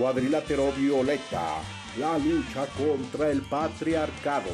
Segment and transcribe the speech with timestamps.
[0.00, 1.60] Cuadrilátero Violeta,
[1.98, 4.48] la lucha contra el patriarcado.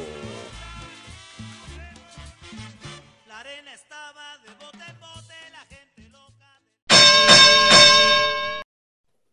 [3.29, 6.59] La arena estaba de bote en bote, la gente loca.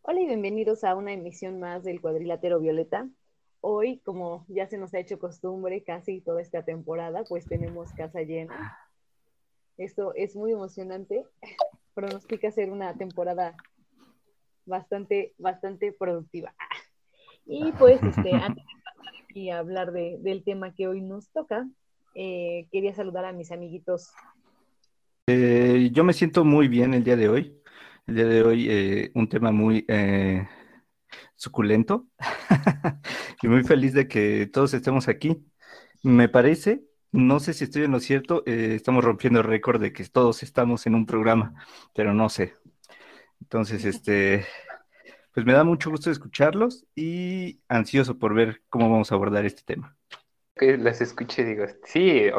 [0.03, 3.09] Hola y bienvenidos a una emisión más del Cuadrilátero Violeta.
[3.61, 8.21] Hoy, como ya se nos ha hecho costumbre casi toda esta temporada, pues tenemos casa
[8.21, 8.79] llena.
[9.79, 11.27] Esto es muy emocionante.
[11.95, 13.57] Pronostica ser una temporada
[14.67, 16.55] bastante, bastante productiva.
[17.47, 21.29] Y pues, este, antes de pasar aquí a hablar de, del tema que hoy nos
[21.31, 21.69] toca,
[22.15, 24.13] eh, quería saludar a mis amiguitos.
[25.27, 27.61] Eh, yo me siento muy bien el día de hoy.
[28.07, 29.87] El día de hoy eh, un tema muy
[31.37, 32.07] suculento
[33.43, 35.45] y muy feliz de que todos estemos aquí.
[36.03, 40.05] Me parece, no sé si estoy en lo cierto, estamos rompiendo el récord de que
[40.05, 41.55] todos estamos en un programa,
[41.95, 42.55] pero no sé.
[43.41, 44.47] Entonces, este,
[45.33, 49.63] pues me da mucho gusto escucharlos y ansioso por ver cómo vamos a abordar este
[49.63, 49.97] tema.
[50.57, 52.31] Que las escuche, digo, sí,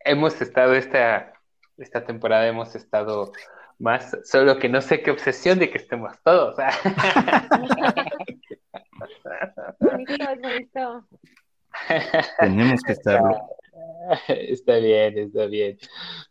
[0.00, 1.32] hemos estado esta,
[1.76, 3.32] esta temporada, hemos estado
[3.78, 6.56] más, solo que no sé qué obsesión de que estemos todos.
[12.38, 13.48] Tenemos que estarlo.
[14.28, 15.78] Está bien, está bien.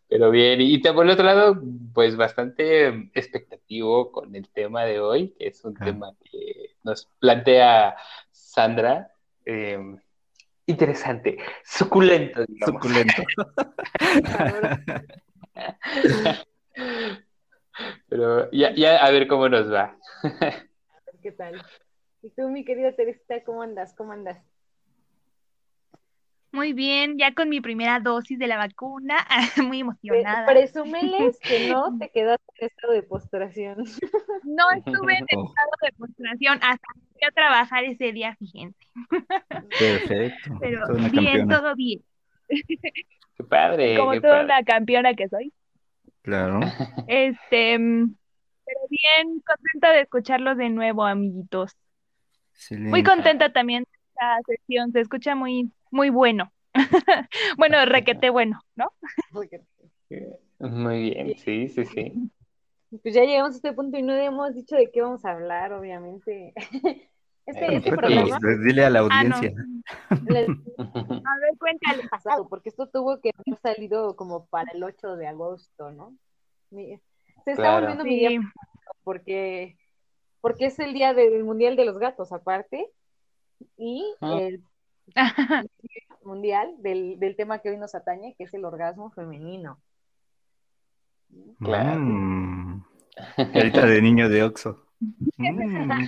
[0.08, 1.60] Pero bien, y por el otro lado,
[1.92, 7.96] pues bastante expectativo con el tema de hoy, que es un tema que nos plantea
[8.30, 9.12] Sandra.
[9.44, 9.98] Em,
[10.66, 12.82] interesante, suculento, digamos.
[12.82, 13.22] Suculento.
[18.08, 19.96] Pero ya, ya a ver cómo nos va.
[21.22, 21.60] ¿Qué tal?
[22.22, 23.94] ¿Y tú, mi querida Teresa, cómo andas?
[23.94, 24.38] ¿Cómo andas?
[26.56, 29.18] Muy bien, ya con mi primera dosis de la vacuna,
[29.62, 30.46] muy emocionada.
[30.46, 33.84] Presúmeles que no te quedaste en estado de postración.
[34.42, 38.86] No estuve en estado de postración hasta que fui a trabajar ese día, fíjense.
[39.78, 40.56] Perfecto.
[40.58, 42.00] Pero bien, todo bien.
[42.48, 43.98] Qué padre.
[43.98, 45.52] Como toda una campeona que soy.
[46.22, 46.60] Claro.
[47.06, 51.76] Este, pero bien, contenta de escucharlos de nuevo, amiguitos.
[52.70, 56.52] Muy contenta también de esta sesión, se escucha muy muy bueno.
[57.58, 58.92] bueno, requete bueno, ¿no?
[60.58, 62.30] Muy bien, sí, sí, sí.
[63.02, 65.72] Pues ya llegamos a este punto y no hemos dicho de qué vamos a hablar,
[65.72, 66.52] obviamente.
[67.46, 68.38] Este, este programa.
[68.40, 69.54] Pues, dile a la ah, audiencia.
[70.10, 70.48] a ver,
[71.60, 72.08] cuéntale.
[72.10, 76.16] Pasado, porque esto tuvo que haber salido como para el 8 de agosto, ¿no?
[76.72, 77.00] Se
[77.52, 78.40] está volviendo mi día
[79.04, 79.78] porque,
[80.40, 82.90] porque es el día del Mundial de los Gatos, aparte.
[83.76, 84.38] Y ah.
[84.40, 84.62] el
[86.24, 89.80] mundial del, del, tema que hoy nos atañe, que es el orgasmo femenino.
[91.60, 92.00] Claro.
[92.00, 92.84] Mm.
[93.42, 94.84] de niño de Oxo.
[95.36, 96.06] Mm.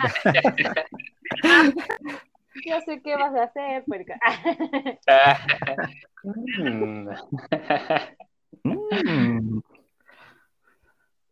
[2.66, 4.18] Yo sé qué vas a hacer, perca.
[8.64, 9.60] Mm.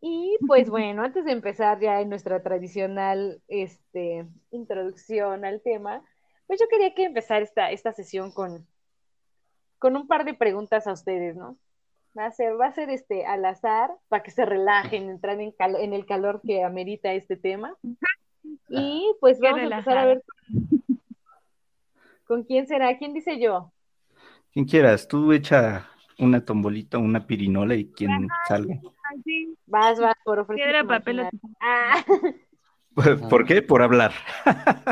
[0.09, 6.00] Y pues bueno, antes de empezar ya en nuestra tradicional este, introducción al tema,
[6.47, 8.65] pues yo quería que empezar esta, esta sesión con,
[9.81, 11.59] con un par de preguntas a ustedes, ¿no?
[12.17, 15.53] Va a ser, va a ser este al azar para que se relajen, entrar en,
[15.59, 17.77] en el calor que amerita este tema.
[18.69, 20.23] Y pues vamos a empezar a ver
[22.27, 22.97] con quién será.
[22.97, 23.73] ¿Quién dice yo?
[24.53, 25.91] Quien quieras, tú echa
[26.21, 28.81] una tombolita, una pirinola y quien salga.
[29.67, 30.65] Vas, vas, por ofrecer.
[30.65, 31.28] Piedra, papel.
[31.61, 32.05] Ah.
[33.28, 33.62] ¿Por qué?
[33.62, 34.12] Por hablar.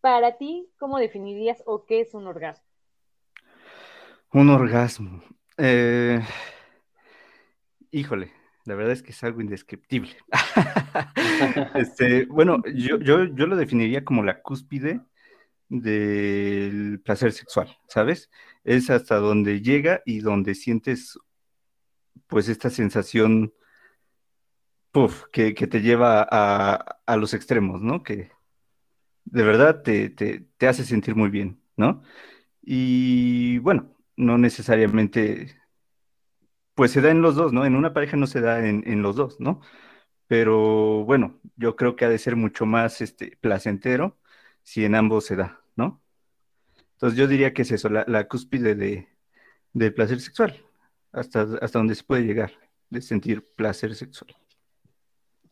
[0.00, 2.64] para ti, ¿cómo definirías o qué es un orgasmo?
[4.32, 5.22] Un orgasmo.
[5.56, 6.20] Eh,
[7.90, 8.32] híjole,
[8.64, 10.16] la verdad es que es algo indescriptible.
[11.74, 15.00] este, bueno, yo, yo, yo lo definiría como la cúspide
[15.68, 18.30] del placer sexual, ¿sabes?
[18.64, 21.18] Es hasta donde llega y donde sientes
[22.26, 23.52] pues esta sensación
[24.94, 28.02] puff, que, te lleva a, los extremos, ¿no?
[28.04, 28.30] Que,
[29.24, 32.02] de verdad te, te, hace sentir muy bien, ¿no?
[32.62, 35.56] Y bueno, no necesariamente,
[36.74, 37.66] pues se da en los dos, ¿no?
[37.66, 39.60] En una pareja no se da en, los dos, ¿no?
[40.28, 44.18] Pero bueno, yo creo que ha de ser mucho más este, placentero
[44.62, 46.02] si en ambos se da, ¿no?
[46.94, 49.08] Entonces yo diría que es eso, la, cúspide de,
[49.72, 50.64] del placer sexual,
[51.12, 52.52] hasta, hasta donde se puede llegar,
[52.90, 54.34] de sentir placer sexual.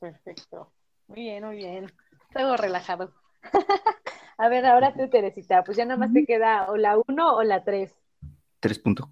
[0.02, 0.72] Perfecto.
[1.06, 1.86] Muy bien, muy bien.
[2.28, 3.12] Estoy relajado.
[4.36, 7.42] A ver, ahora tú, Teresita, pues ya nada más te queda o la 1 o
[7.44, 7.94] la 3.
[8.58, 9.08] 3 puntos.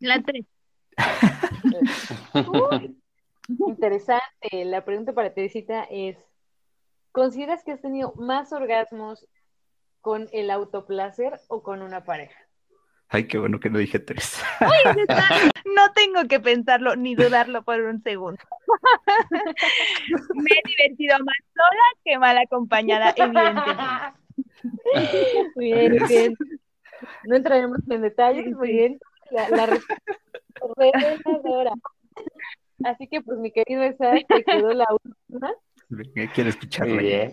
[0.00, 0.44] La 3.
[3.68, 4.64] interesante.
[4.64, 6.18] La pregunta para Teresita es,
[7.12, 9.28] ¿consideras que has tenido más orgasmos
[10.00, 12.45] con el autoplacer o con una pareja?
[13.08, 14.42] Ay, qué bueno que no dije tres.
[15.64, 18.42] no tengo que pensarlo ni dudarlo por un segundo.
[20.34, 24.18] Me he divertido más sola que mal acompañada, evidentemente.
[25.56, 26.34] Bien, bien.
[27.24, 28.98] No entraremos en detalles, muy bien.
[29.30, 29.78] La, la
[32.84, 35.52] Así que, pues, mi querido esa te quedó la última.
[36.34, 37.32] Quiero escucharla.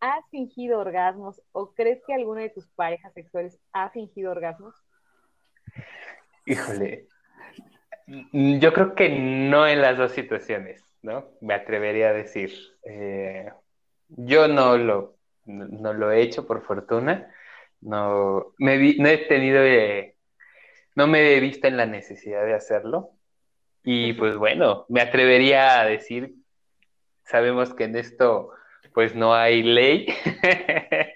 [0.00, 4.74] ¿Has fingido orgasmos o crees que alguna de tus parejas sexuales ha fingido orgasmos?
[6.46, 7.06] Híjole,
[8.32, 11.30] yo creo que no en las dos situaciones, ¿no?
[11.40, 12.52] Me atrevería a decir.
[12.84, 13.50] Eh,
[14.08, 15.16] yo no lo,
[15.46, 17.32] no, lo he hecho por fortuna.
[17.80, 20.16] No, me no he tenido, eh,
[20.94, 23.10] no me he visto en la necesidad de hacerlo.
[23.84, 26.34] Y pues bueno, me atrevería a decir,
[27.24, 28.50] sabemos que en esto
[28.94, 30.06] pues no hay ley,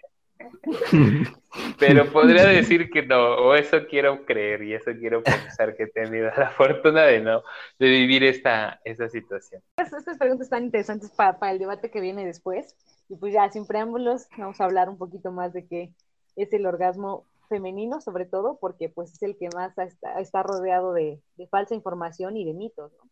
[1.79, 5.87] pero podría decir que no, o eso quiero creer y eso quiero pensar que he
[5.87, 7.43] tenido la fortuna de no,
[7.79, 9.63] de vivir esta, esta situación.
[9.77, 12.75] Estas preguntas están interesantes para, para el debate que viene después.
[13.09, 15.93] Y pues ya, sin preámbulos, vamos a hablar un poquito más de qué
[16.35, 20.93] es el orgasmo femenino, sobre todo, porque pues es el que más está, está rodeado
[20.93, 23.11] de, de, falsa información y de mitos, ¿no?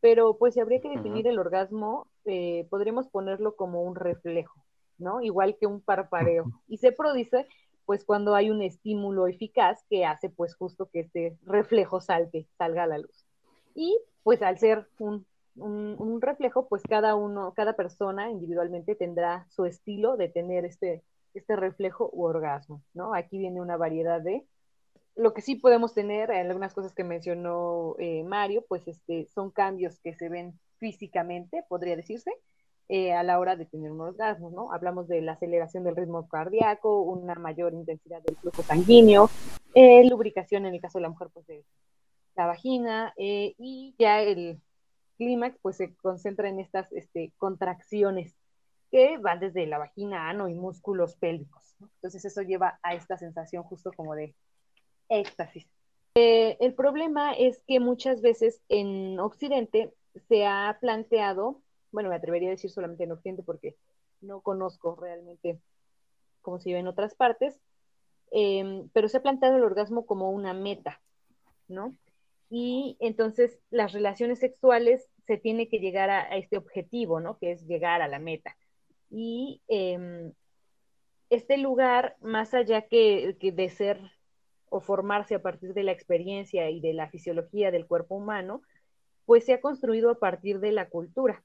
[0.00, 4.54] Pero pues si habría que definir el orgasmo, eh, podríamos ponerlo como un reflejo,
[5.00, 5.20] ¿no?
[5.22, 6.46] Igual que un parpadeo.
[6.68, 7.46] Y se produce
[7.86, 12.84] pues cuando hay un estímulo eficaz que hace pues justo que este reflejo salte, salga
[12.84, 13.26] a la luz.
[13.74, 15.26] Y pues al ser un,
[15.56, 21.02] un, reflejo, pues cada uno, cada persona individualmente tendrá su estilo de tener este,
[21.34, 23.14] este reflejo u orgasmo, ¿no?
[23.14, 24.46] Aquí viene una variedad de
[25.16, 29.98] lo que sí podemos tener, algunas cosas que mencionó eh, Mario, pues este, son cambios
[29.98, 32.30] que se ven físicamente, podría decirse,
[32.90, 34.72] eh, a la hora de tener un orgasmo, ¿no?
[34.72, 39.30] Hablamos de la aceleración del ritmo cardíaco, una mayor intensidad del flujo sanguíneo,
[39.74, 41.64] eh, lubricación en el caso de la mujer, pues de
[42.36, 44.60] la vagina, y ya el
[45.18, 48.34] clímax, pues se concentra en estas este, contracciones
[48.90, 51.76] que van desde la vagina, ano y músculos pélvicos.
[51.80, 54.34] Entonces eso lleva a esta sensación justo como de
[55.08, 55.66] éxtasis.
[56.14, 59.92] Eh, el problema es que muchas veces en Occidente
[60.28, 61.60] se ha planteado,
[61.92, 63.76] bueno, me atrevería a decir solamente en Occidente porque
[64.20, 65.60] no conozco realmente
[66.42, 67.60] cómo se vive en otras partes,
[68.30, 71.00] em, pero se ha planteado el orgasmo como una meta,
[71.68, 71.94] ¿no?
[72.48, 77.38] Y entonces las relaciones sexuales se tiene que llegar a, este objetivo, ¿no?
[77.38, 78.56] Que es llegar a la meta.
[79.10, 80.32] Y em,
[81.30, 84.00] este lugar, más allá que de ser
[84.70, 88.62] o formarse a partir de la experiencia y de la fisiología del cuerpo humano,
[89.26, 91.44] pues se ha construido a partir de la cultura.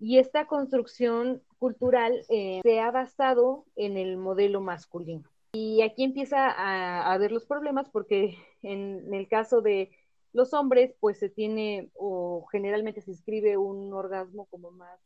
[0.00, 5.28] Y esta construcción cultural eh, se ha basado en el modelo masculino.
[5.52, 9.90] Y aquí empieza a, haber los problemas porque en, el caso de
[10.32, 14.98] los hombres, pues se tiene o generalmente se escribe un orgasmo como más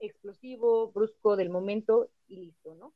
[0.00, 2.92] explosivo, brusco del momento y listo, ¿no?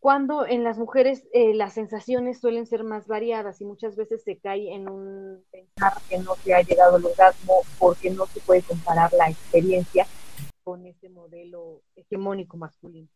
[0.00, 4.38] Cuando en las mujeres eh, las sensaciones suelen ser más variadas y muchas veces se
[4.38, 8.62] cae en un pensar que no se ha llegado al orgasmo porque no se puede
[8.62, 10.06] comparar la experiencia
[10.64, 13.08] con ese modelo hegemónico masculino.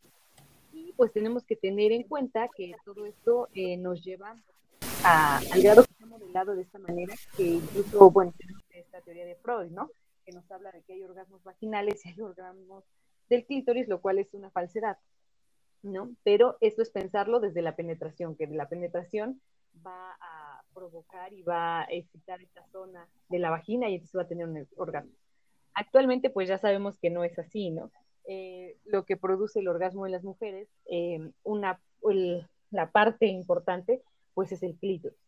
[0.72, 4.36] Y pues tenemos que tener en cuenta que todo esto eh, nos lleva
[5.04, 9.24] a, al grado que está modelado de esta manera, que incluso, bueno, tenemos esta teoría
[9.24, 9.88] de Freud, ¿no?
[10.26, 12.84] Que nos habla de que hay orgasmos vaginales y hay orgasmos
[13.30, 14.98] del clítoris, lo cual es una falsedad.
[15.84, 16.10] ¿No?
[16.24, 19.40] Pero esto es pensarlo desde la penetración, que la penetración
[19.86, 24.22] va a provocar y va a excitar esta zona de la vagina y entonces va
[24.22, 25.12] a tener un orgasmo.
[25.74, 27.90] Actualmente, pues ya sabemos que no es así, ¿no?
[28.26, 31.80] Eh, lo que produce el orgasmo en las mujeres, eh, una,
[32.70, 34.02] la parte importante,
[34.34, 35.18] pues es el clítoris.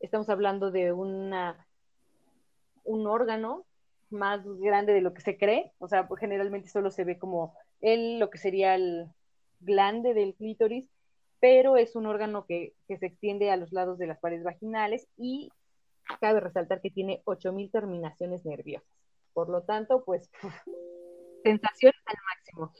[0.00, 1.66] Estamos hablando de una,
[2.84, 3.64] un órgano
[4.10, 7.54] más grande de lo que se cree, o sea, pues generalmente solo se ve como
[7.80, 9.08] el, lo que sería el,
[9.62, 10.88] glande del clítoris,
[11.40, 15.50] pero es un órgano que, se extiende a los lados de las paredes vaginales y
[16.20, 18.88] cabe resaltar que tiene 8.000 terminaciones nerviosas.
[19.32, 20.30] Por lo tanto, pues,
[21.42, 22.72] sensación al máximo.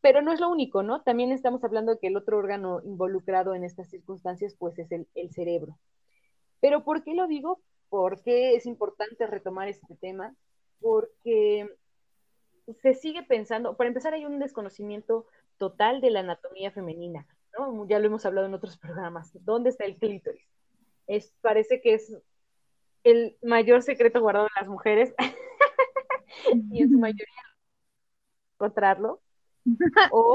[0.00, 1.02] pero no es lo único, ¿no?
[1.02, 5.08] También estamos hablando de que el otro órgano involucrado en estas circunstancias, pues es el,
[5.14, 5.78] el cerebro.
[6.60, 7.60] Pero ¿por qué lo digo?
[7.88, 10.34] Porque es importante retomar este tema,
[10.80, 11.68] porque
[12.80, 15.26] se sigue pensando, para empezar hay un desconocimiento
[15.58, 17.26] total de la anatomía femenina,
[17.58, 17.86] ¿no?
[17.88, 19.30] Ya lo hemos hablado en otros programas.
[19.44, 20.48] ¿Dónde está el clítoris?
[21.06, 22.16] Es, parece que es
[23.04, 25.14] el mayor secreto guardado de las mujeres
[26.72, 27.26] y en su mayoría
[28.54, 29.20] encontrarlo
[30.12, 30.34] o,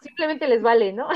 [0.00, 1.08] simplemente les vale, ¿no?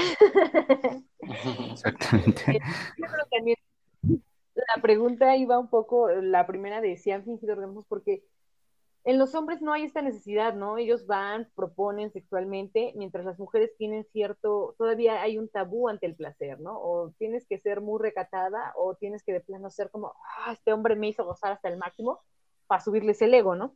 [1.71, 2.61] Exactamente.
[3.31, 3.57] también
[4.03, 8.25] la pregunta iba un poco, la primera de si han fingido orgasmos, porque
[9.09, 10.77] en los hombres no hay esta necesidad, ¿no?
[10.77, 16.15] Ellos van, proponen sexualmente, mientras las mujeres tienen cierto, todavía hay un tabú ante el
[16.15, 16.79] placer, ¿no?
[16.79, 20.75] O tienes que ser muy recatada o tienes que de plano ser como, ah, este
[20.75, 22.21] hombre me hizo gozar hasta el máximo
[22.67, 23.75] para subirles el ego, ¿no?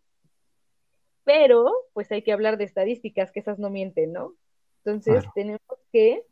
[1.25, 4.35] Pero, pues hay que hablar de estadísticas, que esas no mienten, ¿no?
[4.85, 5.62] Entonces, tenemos
[5.95, 6.27] que,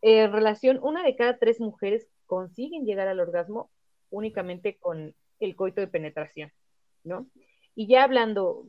[0.00, 3.70] en relación, una de cada tres mujeres consiguen llegar al orgasmo
[4.08, 6.50] únicamente con el coito de penetración,
[7.02, 7.26] ¿no?
[7.74, 8.66] Y ya hablando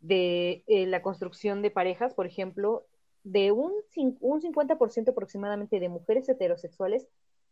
[0.00, 2.86] de eh, la construcción de parejas, por ejemplo,
[3.24, 3.72] de un,
[4.20, 7.06] un 50% aproximadamente de mujeres heterosexuales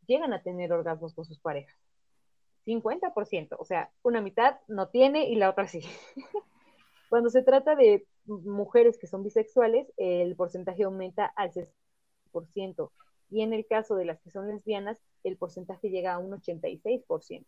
[0.07, 1.77] llegan a tener orgasmos con sus parejas.
[2.67, 5.83] 50%, o sea, una mitad no tiene y la otra sí.
[7.09, 12.91] Cuando se trata de mujeres que son bisexuales, el porcentaje aumenta al 60%.
[13.31, 17.47] Y en el caso de las que son lesbianas, el porcentaje llega a un 86%.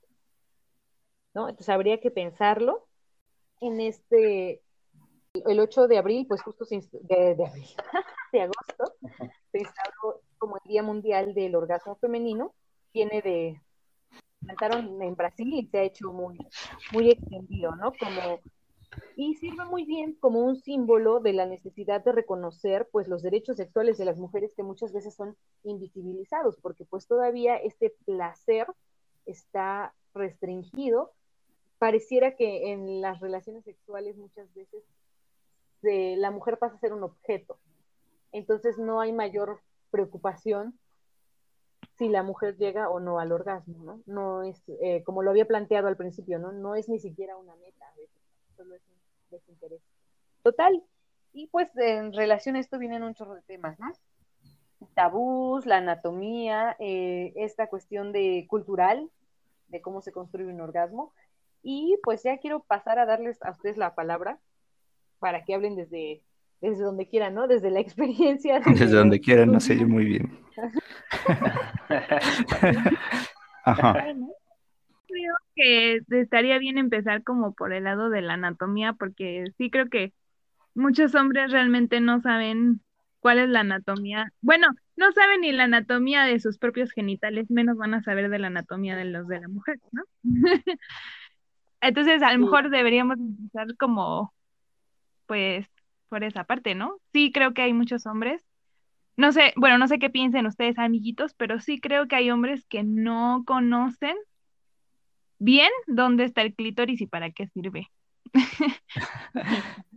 [1.34, 1.48] ¿no?
[1.48, 2.86] Entonces habría que pensarlo
[3.62, 4.60] en este,
[5.32, 7.68] el 8 de abril, pues justo de, de, abril,
[8.32, 8.94] de agosto,
[9.52, 12.52] se instauró como el Día Mundial del Orgasmo Femenino,
[12.92, 13.60] viene de,
[14.40, 16.38] plantaron en Brasil y se ha hecho muy,
[16.92, 17.92] muy extendido, ¿no?
[17.92, 18.40] Como,
[19.16, 23.56] y sirve muy bien como un símbolo de la necesidad de reconocer, pues, los derechos
[23.56, 28.66] sexuales de las mujeres que muchas veces son invisibilizados, porque pues todavía este placer
[29.24, 31.12] está restringido
[31.82, 34.84] pareciera que en las relaciones sexuales muchas veces
[35.82, 37.58] la mujer pasa a ser un objeto.
[38.30, 39.58] Entonces no hay mayor
[39.90, 40.78] preocupación
[41.98, 44.00] si la mujer llega o no al orgasmo, ¿no?
[44.06, 46.52] No es, eh, como lo había planteado al principio, ¿no?
[46.52, 47.92] No es ni siquiera una meta,
[48.56, 48.94] solo es un
[49.32, 49.82] desinterés.
[50.44, 50.84] Total.
[51.32, 53.92] Y pues en relación a esto vienen un chorro de temas, ¿no?
[54.94, 59.10] Tabús, la anatomía, eh, esta cuestión de cultural,
[59.66, 61.12] de cómo se construye un orgasmo,
[61.62, 64.38] y pues ya quiero pasar a darles a ustedes la palabra
[65.18, 66.22] para que hablen desde,
[66.60, 67.46] desde donde quieran, ¿no?
[67.46, 68.60] Desde la experiencia.
[68.60, 70.38] Desde, donde quieran, no sé yo muy bien.
[75.06, 79.88] Creo que estaría bien empezar como por el lado de la anatomía, porque sí creo
[79.88, 80.12] que
[80.74, 82.80] muchos hombres realmente no saben
[83.20, 84.32] cuál es la anatomía.
[84.40, 88.38] Bueno, no saben ni la anatomía de sus propios genitales, menos van a saber de
[88.38, 90.02] la anatomía de los de la mujer, ¿no?
[91.82, 94.32] Entonces, a lo mejor deberíamos empezar como,
[95.26, 95.68] pues,
[96.08, 96.96] por esa parte, ¿no?
[97.12, 98.44] Sí, creo que hay muchos hombres.
[99.16, 102.64] No sé, bueno, no sé qué piensen ustedes, amiguitos, pero sí creo que hay hombres
[102.66, 104.16] que no conocen
[105.38, 107.90] bien dónde está el clítoris y para qué sirve.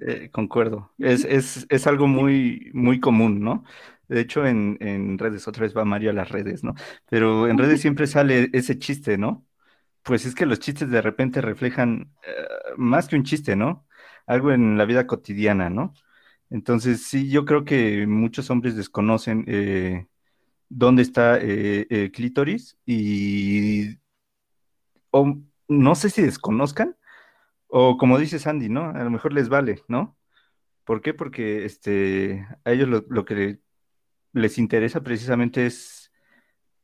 [0.02, 0.92] Eh, concuerdo.
[0.98, 3.64] Es, es, es, algo muy, muy común, ¿no?
[4.10, 6.76] De hecho, en, en redes, otra vez va Mario a las redes, ¿no?
[7.10, 9.46] Pero en redes siempre sale ese chiste, ¿no?
[10.06, 12.46] Pues es que los chistes de repente reflejan eh,
[12.78, 13.88] más que un chiste, ¿no?
[14.28, 15.94] Algo en la vida cotidiana, ¿no?
[16.52, 20.08] Entonces, sí, yo creo que muchos hombres desconocen eh,
[20.70, 23.98] dónde está eh, el clítoris y
[25.12, 26.96] o no sé si desconozcan
[27.68, 28.90] o como dice Sandy, ¿no?
[28.92, 30.18] A lo mejor les vale, ¿no?
[30.86, 31.14] ¿Por qué?
[31.14, 33.60] Porque este, a ellos lo, lo que
[34.34, 36.12] les interesa precisamente es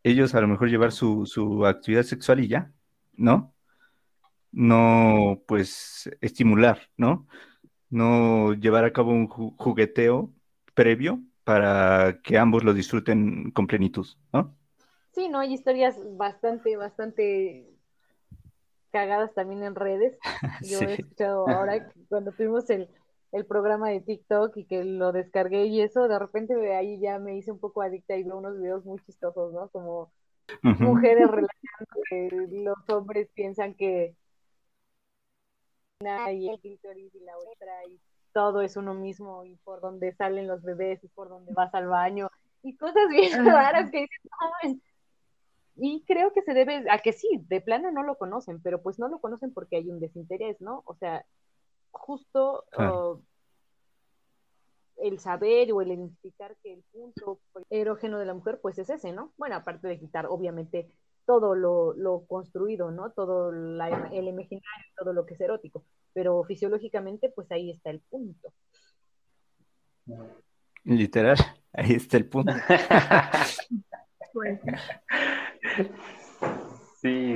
[0.03, 2.73] ellos a lo mejor llevar su, su actividad sexual y ya,
[3.13, 3.53] ¿no?
[4.51, 7.27] No, pues, estimular, ¿no?
[7.89, 10.33] No llevar a cabo un jugueteo
[10.73, 14.55] previo para que ambos lo disfruten con plenitud, ¿no?
[15.13, 17.69] Sí, no, hay historias bastante, bastante
[18.91, 20.17] cagadas también en redes.
[20.63, 22.89] Yo he escuchado ahora cuando tuvimos el,
[23.31, 27.37] el, programa de TikTok y que lo descargué y eso, de repente ahí ya me
[27.37, 29.69] hice un poco adicta y veo unos videos muy chistosos, ¿no?
[29.69, 30.11] Como
[30.61, 32.29] mujeres relacionando que
[32.63, 34.15] los hombres piensan que
[36.31, 37.99] y el clítoris y la otra y
[38.33, 41.87] todo es uno mismo y por donde salen los bebés y por donde vas al
[41.87, 42.29] baño
[42.63, 44.07] y cosas bien raras que
[45.75, 48.99] y creo que se debe a que sí, de plano no lo conocen, pero pues
[48.99, 50.83] no lo conocen porque hay un desinterés, ¿no?
[50.85, 51.25] O sea,
[51.91, 52.65] justo
[55.01, 57.39] el saber o el identificar que el punto
[57.69, 59.33] erógeno de la mujer, pues es ese, ¿no?
[59.37, 60.89] Bueno, aparte de quitar, obviamente,
[61.25, 63.11] todo lo, lo construido, ¿no?
[63.11, 68.01] Todo la, el imaginario, todo lo que es erótico, pero fisiológicamente, pues ahí está el
[68.01, 68.53] punto.
[70.83, 71.37] Literal,
[71.73, 72.53] ahí está el punto.
[74.33, 74.61] Pues.
[77.01, 77.35] Sí,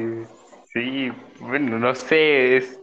[0.72, 2.79] sí, bueno, no sé, es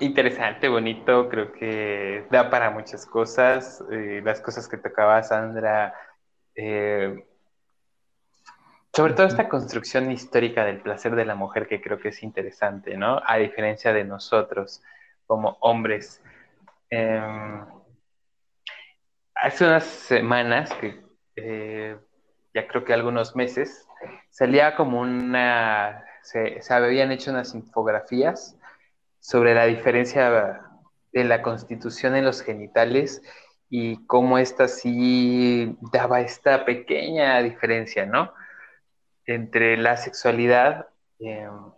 [0.00, 3.84] interesante, bonito, creo que da para muchas cosas.
[3.90, 5.94] Eh, las cosas que tocaba Sandra,
[6.54, 7.26] eh,
[8.94, 12.96] sobre todo esta construcción histórica del placer de la mujer que creo que es interesante,
[12.96, 13.20] ¿no?
[13.26, 14.82] A diferencia de nosotros
[15.26, 16.22] como hombres.
[16.90, 17.64] Em,
[19.34, 21.02] hace unas semanas, que
[21.36, 21.98] eh,
[22.54, 23.88] ya creo que algunos meses,
[24.30, 28.56] salía como una, se, habían hecho unas infografías
[29.24, 30.60] sobre la diferencia
[31.10, 33.22] de la constitución en los genitales
[33.70, 38.34] y cómo esta sí daba esta pequeña diferencia, ¿no?
[39.24, 40.88] Entre la sexualidad,
[41.20, 41.72] em,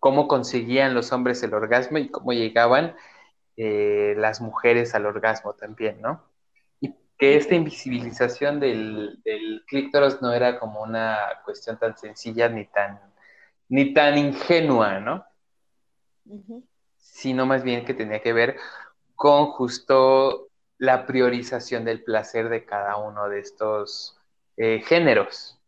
[0.00, 2.94] cómo conseguían los hombres el orgasmo y cómo llegaban
[3.56, 6.22] eh, las mujeres al orgasmo también, ¿no?
[7.18, 9.62] que esta invisibilización del, del
[10.20, 13.00] no era como una cuestión tan sencilla ni tan,
[13.68, 15.24] ni tan ingenua, ¿no?
[17.02, 18.56] Sino más bien que tenía que ver
[19.14, 24.18] con justo la priorización del placer de cada uno de estos
[24.56, 25.58] eh, géneros.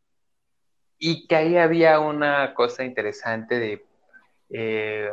[0.99, 3.85] Y que ahí había una cosa interesante de,
[4.49, 5.11] eh,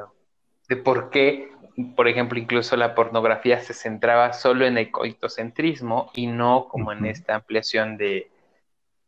[0.70, 1.52] de por qué
[1.96, 7.06] por ejemplo, incluso la pornografía se centraba solo en el coitocentrismo y no como en
[7.06, 8.30] esta ampliación de,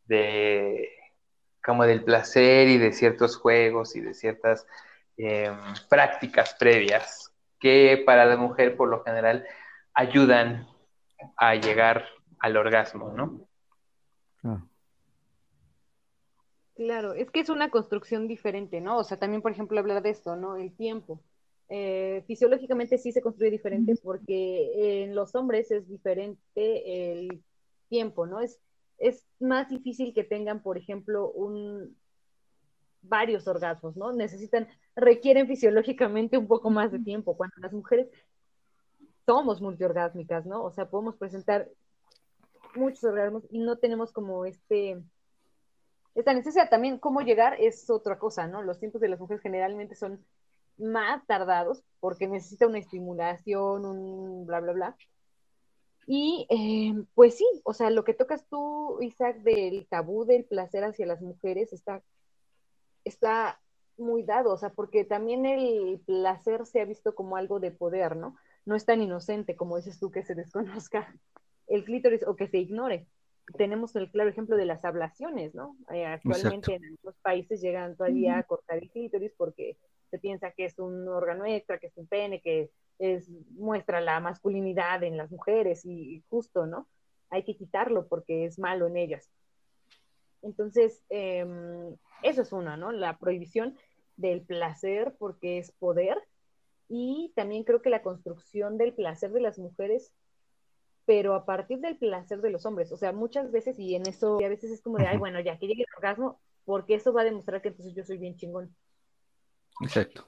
[0.06, 0.90] de
[1.64, 4.66] como del placer y de ciertos juegos y de ciertas
[5.18, 5.56] em,
[5.90, 9.46] prácticas previas que para la mujer por lo general
[9.94, 10.68] ayudan
[11.38, 12.06] a llegar
[12.40, 13.48] al orgasmo, ¿no?
[16.76, 18.98] Claro, es que es una construcción diferente, ¿no?
[18.98, 20.58] O sea, también, por ejemplo, hablar de esto, ¿no?
[20.58, 21.22] El tiempo.
[21.70, 27.44] Eh, fisiológicamente sí se construye diferente porque en los hombres es diferente el
[27.88, 28.42] tiempo, ¿no?
[28.42, 28.60] Es,
[28.98, 31.96] es más difícil que tengan, por ejemplo, un,
[33.04, 34.12] varios orgasmos, ¿no?
[34.12, 38.08] Necesitan, requieren fisiológicamente un poco más de tiempo, cuando las mujeres
[39.26, 40.64] somos multiorgásmicas, ¿no?
[40.64, 41.70] O sea, podemos presentar
[42.76, 45.02] muchos orgasmos y no tenemos como este,
[46.16, 46.70] esta necesidad.
[46.70, 48.62] También cómo llegar es otra cosa, ¿no?
[48.62, 50.24] Los tiempos de las mujeres generalmente son
[50.78, 54.98] más tardados porque necesita una estimulación, un bla, bla, bla.
[56.06, 60.84] Y eh, pues sí, o sea, lo que tocas tú, Isaac, del tabú del placer
[60.84, 62.04] hacia las mujeres está,
[63.06, 63.62] está
[63.98, 68.16] muy dado, o sea, porque también el placer se ha visto como algo de poder,
[68.16, 68.36] ¿no?
[68.66, 71.14] No es tan inocente como dices tú que se desconozca
[71.68, 73.08] el clítoris o que se ignore.
[73.58, 75.76] Tenemos el claro ejemplo de las ablaciones, ¿no?
[75.92, 79.78] Eh, actualmente en algunos países llegan todavía a cortar el clítoris porque
[80.10, 84.20] se piensa que es un órgano extra, que es un pene, que es, muestra la
[84.20, 86.88] masculinidad en las mujeres y, justo, ¿no?
[87.30, 89.30] Hay que quitarlo porque es malo en ellas.
[90.44, 92.92] Entonces, em, eso es una, ¿no?
[92.92, 93.78] La prohibición
[94.18, 96.18] del placer porque es poder
[96.88, 100.14] y también creo que la construcción del placer de las mujeres,
[101.06, 102.92] pero a partir del placer de los hombres.
[102.92, 105.58] O sea, muchas veces, y en eso, a veces es como de, ay, bueno, ya
[105.58, 108.76] que llegue el orgasmo, porque eso va a demostrar que entonces yo soy bien chingón.
[109.82, 110.28] Exacto.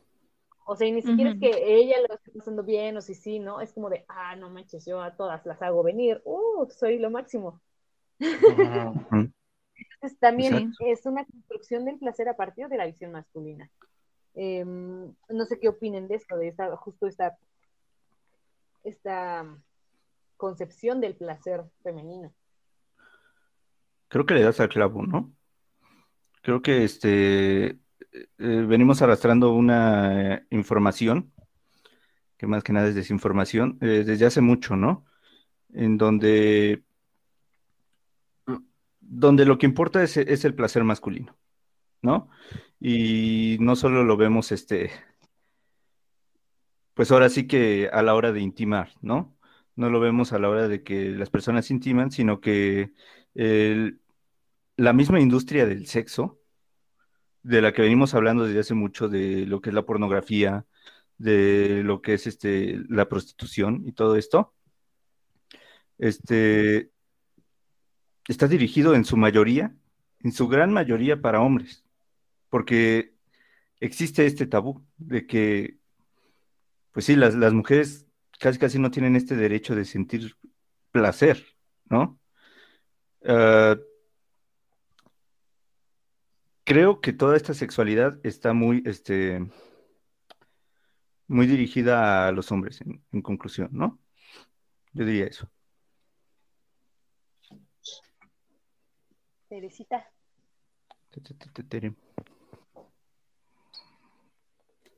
[0.68, 3.38] O sea, y ni siquiera es que ella lo esté pasando bien o si sí,
[3.38, 3.62] ¿no?
[3.62, 7.12] Es como de, ah, no manches, yo a todas las hago venir, uh, soy lo
[7.12, 7.62] máximo.
[9.96, 13.70] Entonces también es una construcción del placer a partir de la visión masculina.
[14.34, 17.38] Em, no sé qué opinen de esto, de esta, justo esta,
[18.84, 19.46] esta
[20.38, 22.34] concepción del placer femenino.
[24.08, 25.34] Creo que le das al clavo, ¿no?
[26.42, 27.80] Creo que este
[28.38, 31.34] eh, venimos arrastrando una eh, información,
[32.38, 35.06] que más que nada es desinformación, eh, desde hace mucho, ¿no?
[35.74, 36.85] En donde,
[39.08, 41.38] donde lo que importa es, el placer masculino,
[42.02, 42.30] ¿no?
[42.80, 44.92] Y no solo lo vemos, este,
[46.94, 49.38] pues ahora sí que a la hora de intimar, ¿no?
[49.76, 52.94] No lo vemos a la hora de que las personas intiman, sino que
[54.78, 56.40] la misma industria del sexo,
[57.44, 60.66] de la que venimos hablando desde hace mucho, de lo que es la pornografía,
[61.18, 64.54] de lo que es este, la prostitución y todo esto,
[65.98, 66.92] este,
[68.28, 69.76] está dirigido en su mayoría,
[70.20, 71.86] en su gran mayoría para hombres,
[72.50, 73.14] porque
[73.80, 75.78] existe este tabú de que,
[76.92, 78.06] pues sí, las, mujeres
[78.40, 80.36] casi casi no tienen este derecho de sentir
[80.92, 81.46] placer,
[81.90, 82.20] ¿no?
[83.26, 83.78] Ah,
[86.66, 89.48] creo que toda esta sexualidad está muy, este,
[91.28, 94.00] muy dirigida a los hombres, en, conclusión, ¿no?
[94.94, 95.50] Yo diría eso.
[99.48, 100.10] Teresita.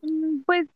[0.02, 0.68] Mm, pues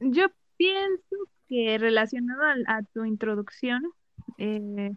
[0.00, 1.16] yo pienso
[1.48, 3.82] que relacionado a, tu introducción,
[4.38, 4.94] eh,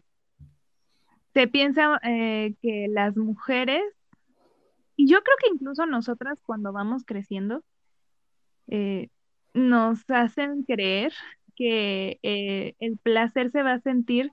[1.34, 3.84] se piensa eh, que las mujeres,
[4.96, 7.64] y yo creo que incluso nosotras cuando vamos creciendo,
[8.68, 9.10] eh,
[9.54, 11.14] nos hacen creer
[11.56, 12.20] que
[12.80, 14.32] el placer se va a sentir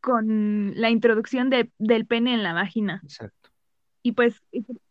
[0.00, 3.00] con la introducción del pene en la vagina.
[3.02, 3.50] Exacto.
[4.02, 4.42] Y pues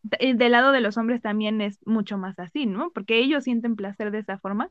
[0.01, 2.91] del lado de los hombres también es mucho más así, ¿no?
[2.91, 4.69] Porque ellos sienten placer de esa forma.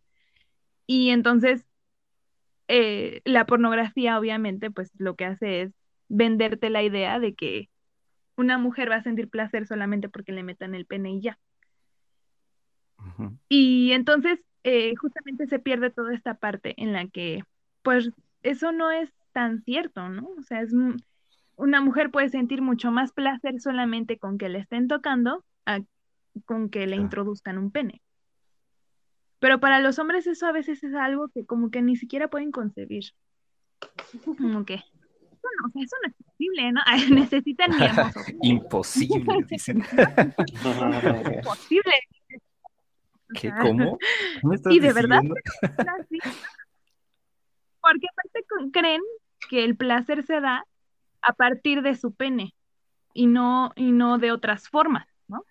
[0.86, 1.66] Y entonces
[2.68, 5.72] eh, la pornografía obviamente pues lo que hace es
[6.08, 7.68] venderte la idea de que
[8.36, 11.38] una mujer va a sentir placer solamente porque le metan el pene y ya.
[13.48, 17.42] Y entonces eh, justamente se pierde toda esta parte en la que
[17.82, 18.10] pues
[18.42, 20.28] eso no es tan cierto, ¿no?
[20.38, 20.72] O sea, es
[21.56, 25.44] una mujer puede sentir mucho más placer solamente con que le estén tocando
[26.44, 28.02] con que le introduzcan un pene.
[29.38, 32.52] Pero para los hombres eso a veces es algo que como que ni siquiera pueden
[32.52, 33.04] concebir.
[34.24, 36.80] Como que, bueno, o sea, eso no es posible, ¿no?
[37.14, 37.86] Necesitan mi
[38.50, 39.82] Imposible, dicen.
[41.36, 41.94] Imposible.
[43.32, 43.52] ¿Qué?
[43.62, 43.96] ¿Cómo?
[44.70, 45.22] y de verdad,
[47.90, 49.02] porque aparte creen
[49.48, 50.64] que el placer se da
[51.22, 52.54] a partir de su pene
[53.14, 55.44] y no, y no de otras formas, ¿no?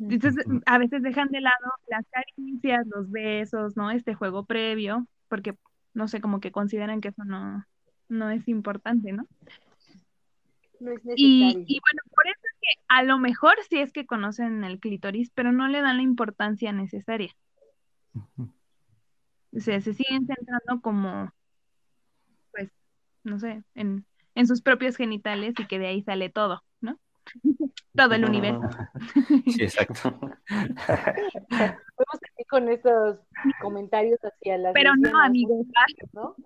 [0.00, 3.92] Entonces, a veces dejan de lado las caricias, los besos, ¿no?
[3.92, 5.54] Este juego previo, porque,
[5.94, 7.64] no sé, como que consideran que eso no,
[8.08, 9.26] no es importante, ¿no?
[10.80, 14.06] No es y, y, bueno, por eso es que a lo mejor sí es que
[14.06, 17.32] conocen el clítoris, pero no le dan la importancia necesaria.
[19.56, 21.32] O sea, se siguen centrando como,
[22.50, 22.70] pues,
[23.24, 26.98] no sé, en, en sus propios genitales y que de ahí sale todo, ¿no?
[27.94, 28.60] todo el universo.
[29.46, 30.10] Sí, exacto.
[30.48, 33.18] Podemos seguir con estos
[33.60, 35.66] comentarios hacia las Pero no, amigos,
[36.12, 36.36] ¿no?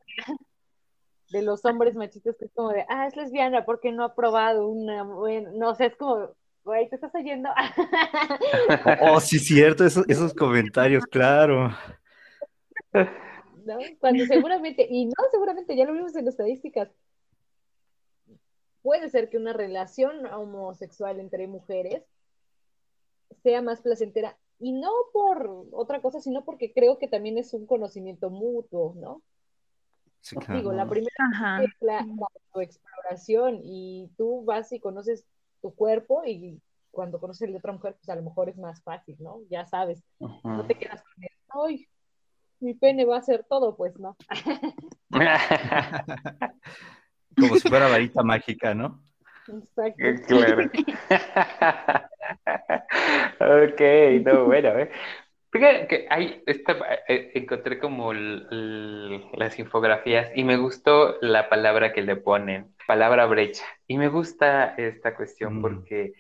[1.30, 4.68] De los hombres machistas que es como de, ah, es lesbiana porque no ha probado
[4.68, 6.30] una, bueno, no sé, es como,
[6.64, 7.50] güey, ¿te estás oyendo?
[9.00, 11.70] oh, sí, cierto, esos, esos comentarios, claro.
[12.92, 13.78] ¿No?
[14.00, 16.90] Cuando seguramente, y no, seguramente ya lo vimos en las estadísticas,
[18.82, 22.02] puede ser que una relación homosexual entre mujeres
[23.42, 27.66] sea más placentera y no por otra cosa, sino porque creo que también es un
[27.66, 29.22] conocimiento mutuo, ¿no?
[30.20, 30.60] Sí, claro.
[30.60, 32.06] Digo, la primera es la,
[32.62, 35.26] exploración y tú vas y conoces
[35.60, 36.60] tu cuerpo y
[36.92, 39.40] cuando conoces el de otra mujer, pues a lo mejor es más fácil, ¿no?
[39.50, 41.88] Ya sabes, no te quedas con él, ay,
[42.62, 44.16] mi pene va a hacer todo, pues no.
[47.38, 49.02] Como si fuera varita mágica, ¿no?
[49.48, 50.04] Exacto.
[50.28, 50.70] Claro.
[53.64, 53.80] ok,
[54.24, 54.78] no, bueno.
[54.78, 54.90] ¿eh?
[55.50, 56.76] Fíjate que hay, esta,
[57.08, 63.64] eh, encontré como las infografías y me gustó la palabra que le ponen, palabra brecha.
[63.86, 65.62] Y me gusta esta cuestión mm.
[65.62, 66.14] porque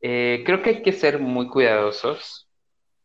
[0.00, 2.48] eh, creo que hay que ser muy cuidadosos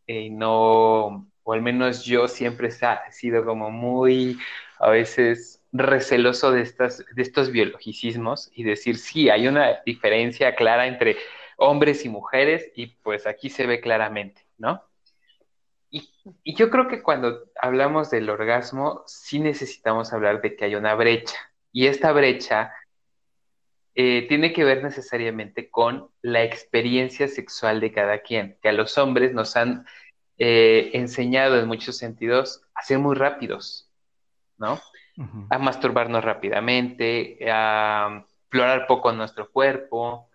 [0.05, 4.37] y no, o al menos yo siempre he sido como muy,
[4.77, 10.85] a veces receloso de, estas, de estos biologicismos y decir, sí, hay una diferencia clara
[10.85, 11.17] entre
[11.57, 14.83] hombres y mujeres y pues aquí se ve claramente, ¿no?
[15.89, 16.07] Y,
[16.45, 21.39] yo creo que cuando hablamos del orgasmo, sí necesitamos hablar de que hay una brecha.
[21.71, 22.71] Y esta brecha
[23.95, 28.99] eh, tiene que ver necesariamente con la experiencia sexual de cada quien, que a los
[28.99, 29.87] hombres nos han
[30.39, 33.91] eh, enseñado en muchos sentidos a ser muy rápidos,
[34.57, 34.79] ¿no?
[35.49, 40.29] a masturbarnos rápidamente, a explorar poco nuestro cuerpo.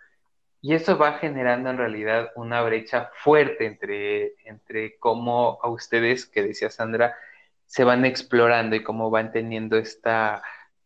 [0.61, 6.43] Y eso va generando en realidad una brecha fuerte entre, entre cómo a ustedes, que
[6.43, 7.17] decía Sandra,
[7.65, 10.43] se van explorando y cómo van teniendo esta,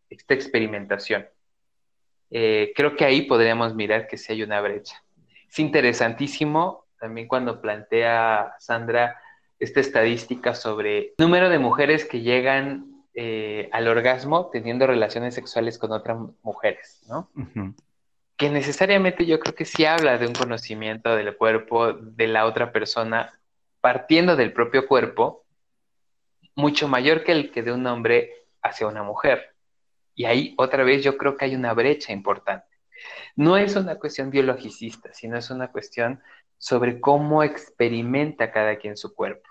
[0.08, 1.26] esta experimentación.
[2.30, 5.02] Eh, creo que ahí podríamos mirar que sí hay una brecha.
[5.48, 9.16] Es interesantísimo también cuando plantea Sandra
[9.58, 15.78] esta estadística sobre el número de mujeres que llegan eh, al orgasmo teniendo relaciones sexuales
[15.78, 17.28] con otras mujeres, ¿no?
[18.36, 22.70] Que necesariamente yo creo que sí habla de un conocimiento del cuerpo de la otra
[22.70, 23.32] persona,
[23.80, 25.44] partiendo del propio cuerpo,
[26.54, 28.30] mucho mayor que el que de un hombre
[28.62, 29.54] hacia una mujer.
[30.14, 32.66] Y ahí otra vez yo creo que hay una brecha importante.
[33.34, 36.20] No es una cuestión biologicista, sino es una cuestión
[36.58, 39.48] sobre cómo experimenta cada quien su cuerpo.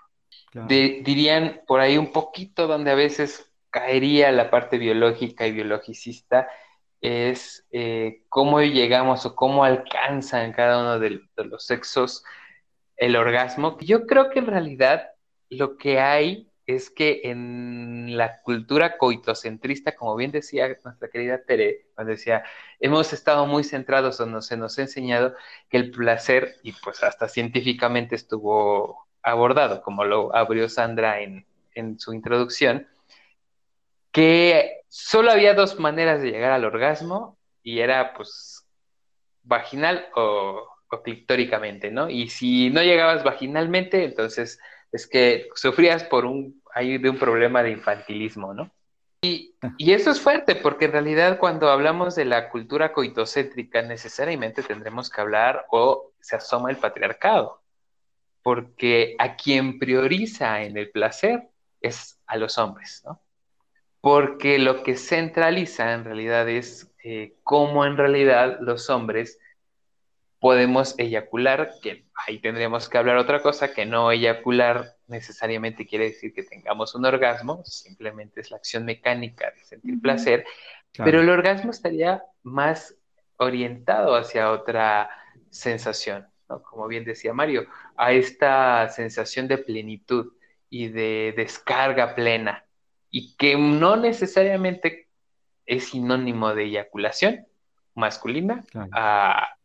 [0.68, 6.48] dirían por ahí un poquito donde a veces caería la parte biológica y biologicista,
[7.00, 12.24] es eh, cómo llegamos o cómo alcanzan cada uno de, los sexos
[12.96, 13.78] el orgasmo.
[13.80, 15.10] Yo creo que en realidad
[15.48, 21.86] lo que hay es que en la cultura coitocentrista, como bien decía nuestra querida Tere,
[21.94, 22.44] cuando decía,
[22.78, 25.34] hemos estado muy centrados o se nos ha enseñado
[25.70, 31.98] que el placer, y pues hasta científicamente estuvo abordado, como lo abrió Sandra en, en
[31.98, 32.86] su introducción,
[34.12, 38.66] que solo había dos maneras de llegar al orgasmo y era pues
[39.42, 40.68] vaginal o,
[41.02, 42.10] clitóricamente, ¿no?
[42.10, 44.60] Y si no llegabas vaginalmente, entonces
[44.92, 48.70] es que sufrías por un, de un problema de infantilismo, ¿no?
[49.22, 54.62] Y, y, eso es fuerte, porque en realidad cuando hablamos de la cultura coitocéntrica, necesariamente
[54.62, 57.60] tendremos que hablar o se asoma el patriarcado,
[58.42, 61.48] porque a quien prioriza en el placer
[61.80, 63.20] es a los hombres, ¿no?
[64.00, 69.38] porque lo que centraliza en realidad es eh, cómo en realidad los hombres
[70.40, 76.32] podemos eyacular, que ahí tendríamos que hablar otra cosa, que no eyacular necesariamente quiere decir
[76.32, 80.44] que tengamos un orgasmo, simplemente es la acción mecánica de sentir placer,
[80.96, 82.94] pero el orgasmo estaría más
[83.36, 85.10] orientado hacia otra
[85.50, 86.62] sensación, ¿no?
[86.62, 90.32] como bien decía Mario, a esta sensación de plenitud
[90.70, 92.64] y de descarga plena
[93.10, 95.08] y que no necesariamente
[95.66, 97.46] es sinónimo de eyaculación
[97.94, 99.57] masculina a,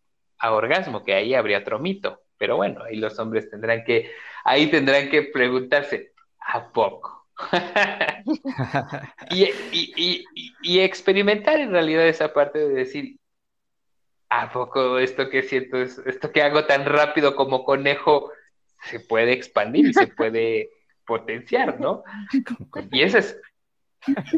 [0.52, 2.22] orgasmo, que ahí habría otro mito.
[2.38, 4.12] Pero bueno, ahí los hombres tendrán que,
[4.44, 7.28] ahí tendrán que preguntarse, ¿a poco?
[9.32, 13.18] y, experimentar en realidad esa parte de decir,
[14.30, 18.32] ¿a poco esto que siento, esto que hago tan rápido como conejo,
[18.84, 20.70] se puede expandir y se puede
[21.06, 22.04] potenciar, ¿no?
[22.92, 23.40] Y eso es,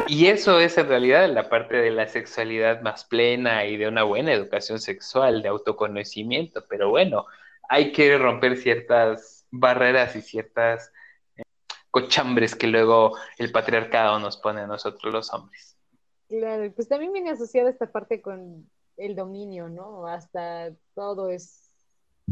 [0.07, 4.03] y eso es en realidad la parte de la sexualidad más plena y de una
[4.03, 7.25] buena educación sexual, de autoconocimiento, pero bueno,
[7.69, 10.91] hay que romper ciertas barreras y ciertas
[11.37, 11.43] eh,
[11.91, 15.77] cochambres que luego el patriarcado nos pone a nosotros los hombres.
[16.27, 20.07] Claro, pues también viene asociada esta parte con el dominio, ¿no?
[20.07, 21.71] Hasta todo es,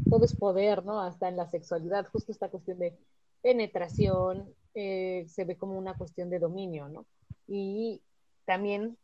[0.09, 1.01] todo es poder, ¿no?
[1.01, 2.97] Hasta en la sexualidad, justo esta cuestión de
[3.41, 7.05] penetración, eh, se ve como una cuestión de dominio, ¿no?
[7.47, 8.01] Y
[8.45, 8.97] también,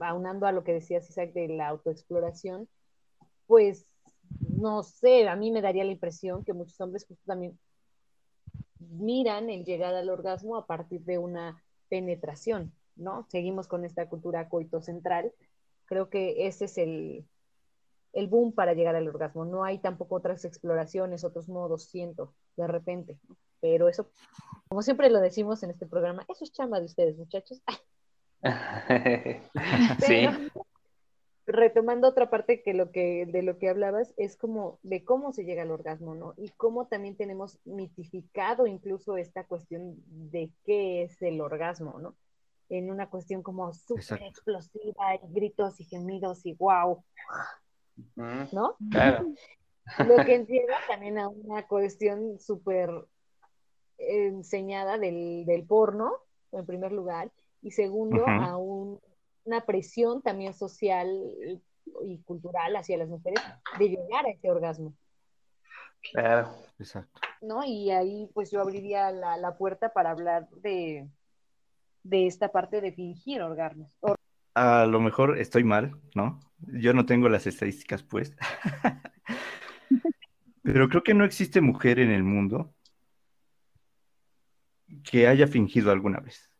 [0.00, 2.68] aunando a lo que decías, Isaac, de la autoexploración,
[3.46, 3.86] pues,
[4.40, 7.58] no sé, a mí me daría la impresión que muchos hombres justo también
[8.78, 13.26] miran el llegar al orgasmo a partir de una penetración, ¿no?
[13.28, 15.32] Seguimos con esta cultura coitocentral.
[15.86, 17.26] Creo que ese es el,
[18.12, 19.44] el boom para llegar al orgasmo.
[19.44, 23.18] No hay tampoco otras exploraciones, otros modos, siento, de repente.
[23.64, 24.10] Pero eso,
[24.68, 27.62] como siempre lo decimos en este programa, eso es chamba de ustedes, muchachos.
[30.06, 30.28] sí.
[31.46, 35.44] Retomando otra parte que lo que de lo que hablabas es como de cómo se
[35.44, 36.34] llega al orgasmo, ¿no?
[36.36, 39.94] Y cómo también tenemos mitificado incluso esta cuestión
[40.30, 42.16] de qué es el orgasmo, ¿no?
[42.68, 47.02] En una cuestión como súper explosiva, y gritos y gemidos y wow,
[48.14, 48.76] ¿no?
[48.90, 49.32] Claro.
[50.06, 52.90] Lo que encierra también a una cuestión súper
[53.98, 56.12] enseñada del, porno,
[56.52, 57.30] en primer lugar,
[57.62, 61.08] y segundo, a una presión también social
[62.04, 63.42] y cultural hacia las mujeres
[63.78, 64.94] de llegar a ese orgasmo.
[66.12, 67.20] Claro, exacto.
[67.40, 67.64] ¿No?
[67.64, 71.08] Y ahí pues yo abriría la, puerta para hablar de,
[72.02, 73.90] de esta parte de fingir orgasmos.
[74.54, 76.40] A lo mejor estoy mal, ¿no?
[76.58, 78.36] Yo no tengo las estadísticas, pues.
[80.62, 82.74] Pero creo que no existe mujer en el mundo
[85.02, 86.50] que haya fingido alguna vez.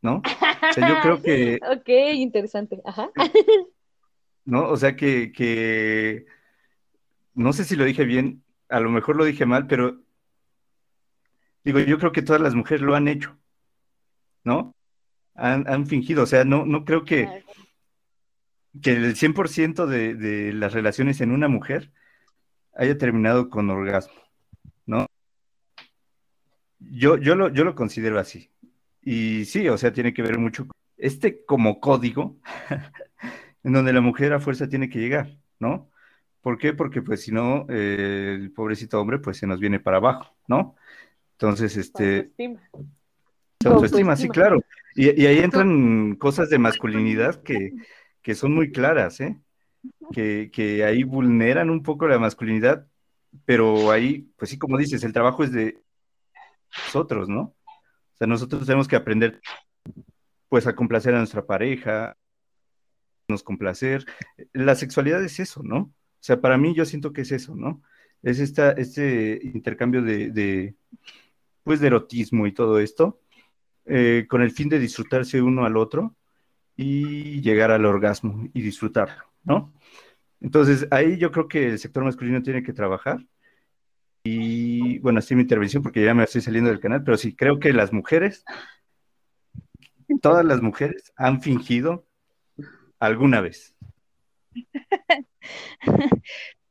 [0.00, 0.16] ¿No?
[0.16, 1.60] O sea, yo creo que.
[1.70, 2.80] ok, interesante.
[2.84, 3.10] Ajá.
[4.44, 4.68] ¿No?
[4.68, 6.26] O sea que, que.
[7.34, 10.02] No sé si lo dije bien, a lo mejor lo dije mal, pero.
[11.64, 13.38] Digo, yo creo que todas las mujeres lo han hecho.
[14.42, 14.74] ¿No?
[15.34, 16.24] Han, fingido.
[16.24, 17.44] O sea, no, no creo que.
[18.82, 21.92] Que el 100% de, de las relaciones en una mujer
[22.74, 24.21] haya terminado con orgasmo.
[26.90, 28.50] Yo, yo, lo, yo lo considero así.
[29.02, 32.36] Y sí, o sea, tiene que ver mucho con este como código
[33.64, 35.90] en donde la mujer a fuerza tiene que llegar, ¿no?
[36.40, 36.72] ¿Por qué?
[36.72, 40.76] Porque pues si no, eh, el pobrecito hombre pues se nos viene para abajo, ¿no?
[41.32, 42.30] Entonces, este...
[43.64, 44.60] autoestima, sí, claro.
[44.94, 47.72] Y, ahí entran cosas de masculinidad que,
[48.22, 49.40] que son muy claras, ¿eh?
[50.12, 52.86] Que, que, ahí vulneran un poco la masculinidad,
[53.44, 55.78] pero ahí, pues sí, como dices, el trabajo es de
[56.86, 57.40] nosotros, ¿no?
[57.42, 59.40] O sea, nosotros tenemos que aprender,
[60.48, 62.16] pues, a complacer a nuestra pareja,
[63.28, 64.04] nos complacer.
[64.52, 65.78] La sexualidad es eso, ¿no?
[65.78, 67.82] O sea, para mí yo siento que es eso, ¿no?
[68.22, 70.76] Es esta, este intercambio de, de
[71.64, 73.20] pues, de erotismo y todo esto,
[73.86, 76.16] eh, con el fin de disfrutarse uno al otro
[76.76, 79.72] y llegar al orgasmo y disfrutarlo, ¿no?
[80.40, 83.24] Entonces, ahí yo creo que el sector masculino tiene que trabajar.
[84.24, 87.58] Y bueno, así mi intervención porque ya me estoy saliendo del canal, pero sí, creo
[87.58, 88.44] que las mujeres,
[90.20, 92.06] todas las mujeres han fingido
[93.00, 93.74] alguna vez.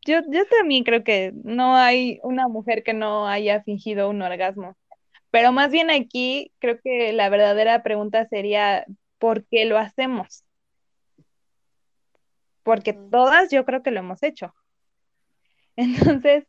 [0.03, 4.75] Yo, yo también creo que no hay una mujer que no haya fingido un orgasmo.
[5.29, 8.85] Pero más bien aquí creo que la verdadera pregunta sería,
[9.19, 10.43] ¿por qué lo hacemos?
[12.63, 14.53] Porque todas yo creo que lo hemos hecho.
[15.75, 16.45] Entonces,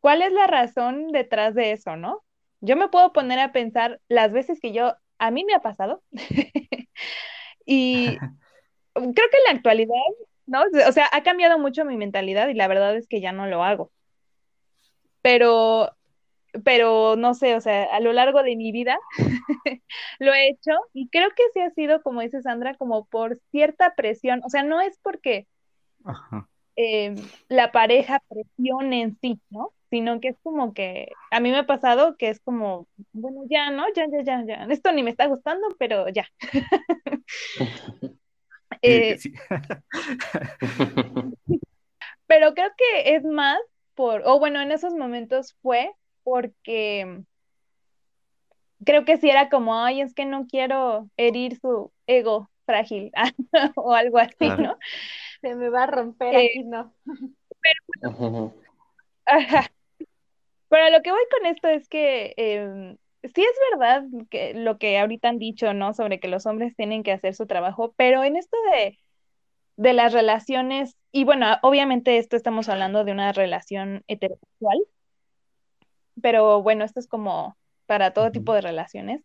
[0.00, 2.22] ¿cuál es la razón detrás de eso, no?
[2.60, 6.02] Yo me puedo poner a pensar las veces que yo, a mí me ha pasado,
[7.66, 8.16] y
[8.94, 9.94] creo que en la actualidad,
[10.46, 10.62] ¿no?
[10.88, 13.64] O sea, ha cambiado mucho mi mentalidad y la verdad es que ya no lo
[13.64, 13.92] hago.
[15.20, 15.92] Pero
[16.64, 18.98] pero no sé, o sea, a lo largo de mi vida
[20.18, 23.94] lo he hecho y creo que sí ha sido, como dice Sandra, como por cierta
[23.94, 25.46] presión, o sea, no es porque
[26.76, 27.16] em,
[27.48, 29.72] la pareja presione en sí, ¿no?
[29.90, 33.70] Sino que es como que a mí me ha pasado que es como, bueno, ya,
[33.70, 33.84] ¿no?
[33.94, 34.66] Ya, ya, ya, ya.
[34.68, 36.26] Esto ni me está gustando, pero ya.
[38.82, 39.18] Eh,
[42.28, 43.58] pero creo que es más
[43.94, 45.90] por, o bueno, en esos momentos fue
[46.22, 47.24] porque
[48.84, 53.10] creo que si era como, ay, es que no quiero herir su ego frágil
[53.76, 54.78] o algo así, ¿no?
[55.40, 56.92] Se me va a romper eh, aquí, ¿no?
[57.60, 58.54] Pero,
[60.68, 64.98] pero lo que voy con esto es que em, sí es verdad que lo que
[64.98, 65.94] ahorita han dicho, ¿no?
[65.94, 68.98] Sobre que los hombres tienen que hacer su trabajo, pero en esto de,
[69.76, 74.78] de las relaciones, y bueno, obviamente esto estamos hablando de una relación heterosexual,
[76.20, 79.22] pero bueno, esto es como para todo tipo de relaciones.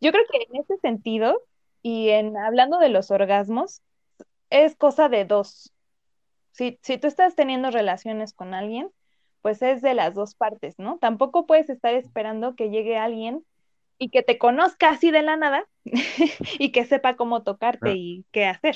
[0.00, 1.40] Yo creo que en ese sentido,
[1.82, 3.82] y en hablando de los orgasmos,
[4.50, 5.72] es cosa de dos.
[6.52, 8.90] Si, si tú estás teniendo relaciones con alguien,
[9.44, 10.96] pues es de las dos partes, ¿no?
[10.96, 13.44] Tampoco puedes estar esperando que llegue alguien
[13.98, 15.66] y que te conozca así de la nada
[16.58, 18.74] y que sepa cómo tocarte y qué hacer.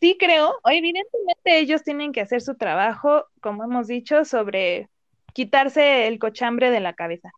[0.00, 4.88] Sí creo, evidentemente ellos tienen que hacer su trabajo, como hemos dicho, sobre
[5.32, 7.32] quitarse el cochambre de la cabeza.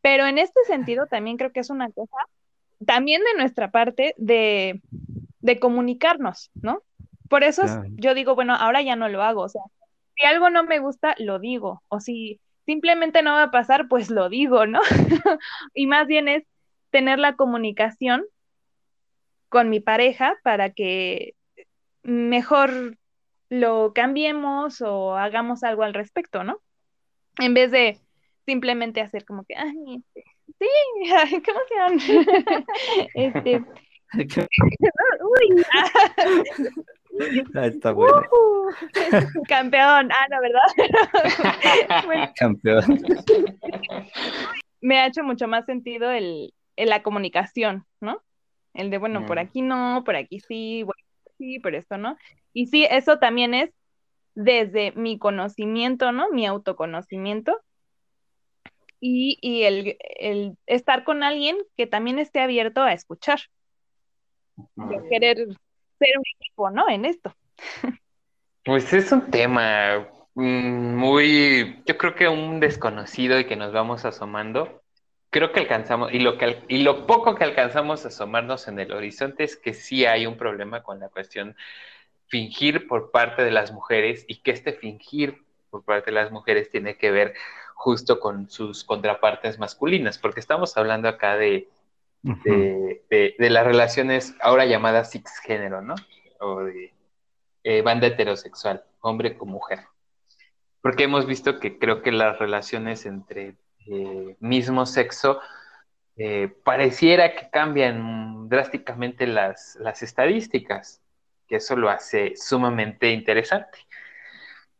[0.00, 2.16] Pero en este sentido también creo que es una cosa,
[2.84, 4.82] también de nuestra parte, de,
[5.60, 6.82] comunicarnos, ¿no?
[7.28, 9.62] Por eso yo digo, bueno, ahora ya no lo hago, o sea,
[10.22, 14.08] si algo no me gusta, lo digo, o si simplemente no va a pasar, pues
[14.08, 14.80] lo digo, ¿no?
[15.74, 16.44] y más bien es
[16.90, 18.24] tener la comunicación
[19.48, 21.34] con mi pareja para que
[22.04, 22.96] mejor
[23.48, 26.60] lo cambiemos o hagamos algo al respecto, ¿no?
[27.38, 27.98] en vez de
[28.46, 30.24] simplemente hacer como que, ay, este,
[30.58, 32.28] sí, qué emoción.
[33.14, 33.64] este,
[35.22, 35.64] uy,
[37.54, 38.22] ah, está bueno.
[39.48, 42.32] campeón, ah, no, ¿verdad?
[42.36, 43.02] Campeón.
[44.80, 48.22] Me ha hecho mucho más sentido el, la comunicación, ¿no?
[48.74, 49.40] El de, bueno, por mm.
[49.40, 51.02] aquí no, por aquí sí, bueno,
[51.38, 52.16] sí, por esto no.
[52.52, 53.70] Y sí, eso también es
[54.34, 56.30] desde mi conocimiento, ¿no?
[56.30, 57.60] Mi autoconocimiento.
[59.04, 63.40] Y, el, estar con alguien que también esté abierto a escuchar.
[65.10, 65.48] querer
[66.02, 66.88] ser un equipo, ¿no?
[66.88, 67.34] En esto.
[68.64, 74.04] Pues es un tema mm, muy, yo creo que un desconocido y que nos vamos
[74.04, 74.82] asomando.
[75.30, 78.92] Creo que alcanzamos, y lo, que, y lo poco que alcanzamos a asomarnos en el
[78.92, 81.56] horizonte es que sí hay un problema con la cuestión
[82.26, 86.70] fingir por parte de las mujeres y que este fingir por parte de las mujeres
[86.70, 87.34] tiene que ver
[87.74, 91.68] justo con sus contrapartes masculinas, porque estamos hablando acá de,
[92.22, 95.94] de, las relaciones ahora llamadas cisgénero, ¿no?
[96.40, 96.94] O de
[97.64, 99.80] eh, banda heterosexual, hombre con mujer.
[100.80, 103.56] Porque hemos visto que creo que las relaciones entre
[103.86, 105.40] eh, mismo sexo
[106.16, 111.02] eh, pareciera que cambian drásticamente las, las estadísticas
[111.56, 113.78] eso lo hace sumamente interesante.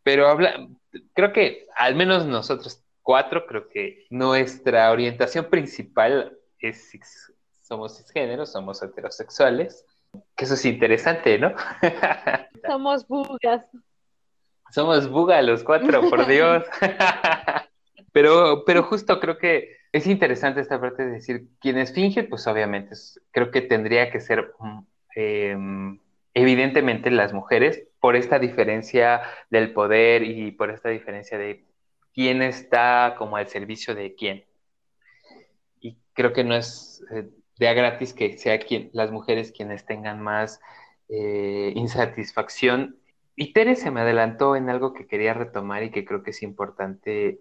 [0.02, 0.68] Pero habla,
[1.14, 6.38] creo que al menos nosotros cuatro, creo que nuestra orientación principal
[6.68, 6.92] es
[7.60, 9.86] somos cisgéneros, somos heterosexuales,
[10.36, 11.54] que eso es interesante, ¿no?
[12.66, 13.66] somos bugas.
[14.70, 16.64] Somos bugas los cuatro, por Dios.
[18.12, 22.94] pero, pero justo creo que es interesante esta parte de decir, quienes fingen, pues obviamente,
[23.30, 24.78] creo que tendría que ser mm,
[25.16, 25.98] em,
[26.34, 31.64] evidentemente las mujeres por esta diferencia del poder y por esta diferencia de
[32.14, 34.44] quién está como al servicio de quién.
[36.14, 40.20] Creo que no es eh, de a gratis que sea quien, las mujeres quienes tengan
[40.20, 40.60] más
[41.08, 42.96] eh, insatisfacción.
[43.36, 46.42] Y Tere se me adelantó en algo que quería retomar y que creo que es
[46.42, 47.40] importante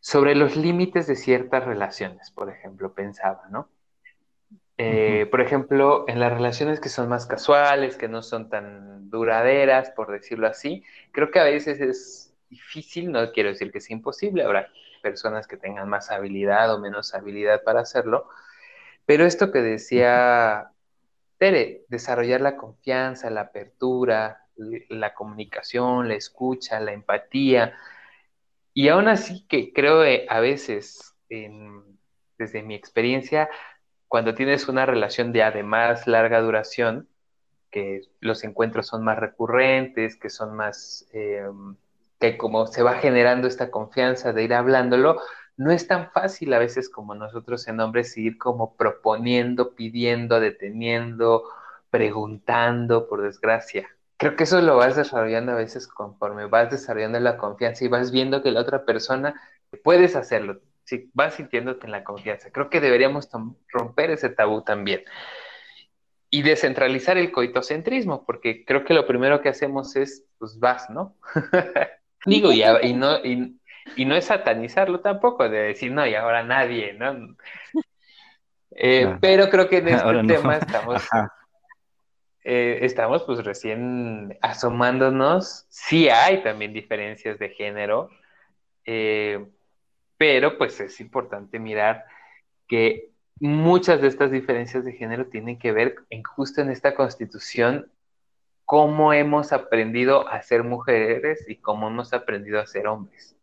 [0.00, 3.68] sobre los límites de ciertas relaciones, por ejemplo, pensaba, ¿no?
[4.78, 9.90] Eh, por ejemplo, en las relaciones que son más casuales, que no son tan duraderas,
[9.90, 10.82] por decirlo así,
[11.12, 14.68] creo que a veces es difícil, no quiero decir que sea imposible, habrá
[15.00, 18.28] personas que tengan más habilidad o menos habilidad para hacerlo,
[19.06, 20.70] pero esto que decía
[21.38, 27.74] Tere, desarrollar la confianza, la apertura, la comunicación, la escucha, la empatía,
[28.74, 31.14] y aún así que creo que a veces,
[32.38, 33.48] desde mi experiencia,
[34.06, 37.08] cuando tienes una relación de además larga duración,
[37.70, 41.48] que los encuentros son más recurrentes, que son más, eh,
[42.20, 45.20] que como se va generando esta confianza de ir hablándolo,
[45.56, 51.44] no es tan fácil a veces como nosotros en hombres ir como proponiendo, pidiendo, deteniendo,
[51.90, 53.88] preguntando, por desgracia.
[54.18, 58.12] Creo que eso lo vas desarrollando a veces conforme vas desarrollando la confianza y vas
[58.12, 59.40] viendo que la otra persona
[59.82, 62.50] puedes hacerlo, si vas sintiéndote en la confianza.
[62.50, 63.30] Creo que deberíamos
[63.68, 65.04] romper ese tabú también.
[66.28, 71.16] Y descentralizar el coitocentrismo, porque creo que lo primero que hacemos es, pues vas, ¿no?
[72.26, 76.92] Digo, y, y no, y, no es satanizarlo tampoco, de decir, no, y ahora nadie,
[76.94, 77.36] ¿no?
[78.72, 81.08] Eh, pero creo que en este tema estamos,
[82.44, 85.66] eh, estamos pues recién asomándonos.
[85.68, 88.10] Sí hay también diferencias de género.
[88.84, 89.44] Eh,
[90.16, 92.04] pero pues es importante mirar
[92.68, 93.10] que
[93.40, 97.90] muchas de estas diferencias de género tienen que ver en, justo en esta constitución
[98.70, 103.36] cómo hemos aprendido a ser mujeres y cómo hemos aprendido a ser hombres.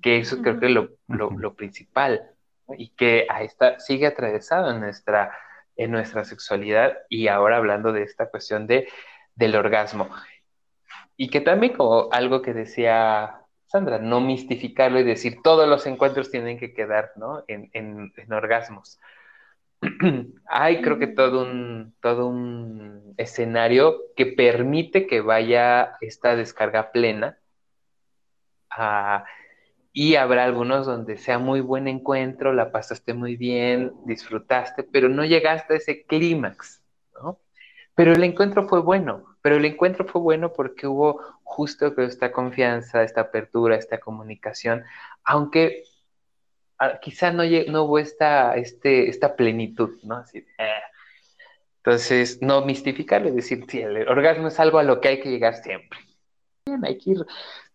[0.00, 2.30] Que eso creo que es lo, principal
[2.78, 5.36] y que a esta, sigue atravesado en nuestra,
[5.76, 8.88] en nuestra sexualidad y ahora hablando de esta cuestión de,
[9.34, 10.08] del orgasmo.
[11.18, 16.30] Y que también como algo que decía Sandra, no mistificarlo y decir todos los encuentros
[16.30, 17.44] tienen que quedar ¿no?
[17.46, 18.98] en, orgasmos.
[20.48, 27.38] Hay creo que todo un, todo un escenario que permite que vaya esta descarga plena
[28.70, 29.24] ah,
[29.92, 35.24] y habrá algunos donde sea muy buen encuentro, la pasaste muy bien, disfrutaste, pero no
[35.24, 36.82] llegaste a ese clímax,
[37.14, 37.40] ¿no?
[37.94, 43.02] Pero el encuentro fue bueno, pero el encuentro fue bueno porque hubo justo esta confianza,
[43.02, 44.84] esta apertura, esta comunicación,
[45.24, 45.82] aunque
[47.00, 50.16] quizá no, no hubo esta, este, esta plenitud, ¿no?
[50.16, 50.82] Así, eh.
[51.78, 55.30] Entonces, no mistificarlo y decir, sí, el orgasmo es algo a lo que hay que
[55.30, 55.98] llegar siempre.
[56.66, 57.26] Bien, hay que ir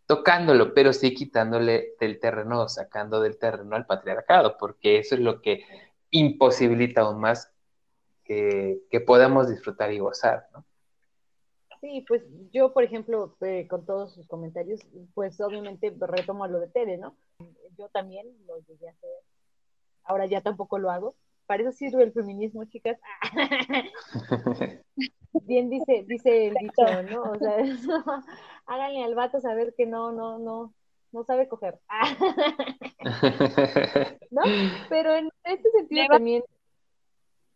[0.06, 5.42] tocándolo, pero sí quitándole del terreno, sacando del terreno al patriarcado, porque eso es lo
[5.42, 5.66] que
[6.12, 7.52] imposibilita aún más
[8.24, 10.64] que, que podamos disfrutar y gozar, ¿no?
[11.84, 12.24] Sí, pues
[12.54, 14.80] yo, por ejemplo, eh, con todos sus comentarios,
[15.14, 17.18] pues obviamente retomo lo de Tere, ¿no?
[17.78, 19.10] Yo también lo llegué a hacer,
[20.06, 21.16] ahora ya tampoco lo hago.
[21.46, 22.98] Para eso sirve el feminismo, chicas.
[25.42, 27.24] Bien dice, dice el dicho, ¿no?
[27.24, 27.58] O sea,
[28.66, 30.74] háganle al vato saber que no, no, no,
[31.12, 31.80] no sabe coger.
[34.32, 34.42] ¿No?
[34.88, 36.44] Pero en este sentido también.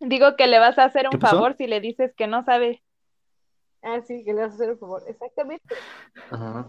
[0.02, 2.84] Digo que le vas a hacer un favor si le dices que no sabe
[3.90, 5.02] Ah, sí, que le vas a hacer un favor.
[5.08, 5.64] Exactamente.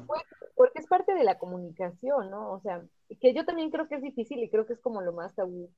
[0.07, 0.23] Pues,
[0.55, 2.53] porque es parte de la comunicación, ¿no?
[2.53, 2.81] O sea,
[3.21, 5.69] que yo también creo que es difícil y creo que es como lo más tabú.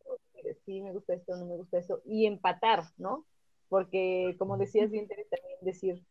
[0.67, 2.03] Sí, me gusta esto, no me gusta esto.
[2.05, 3.25] Y empatar, ¿no?
[3.71, 6.05] Porque, como decías bien, también decir,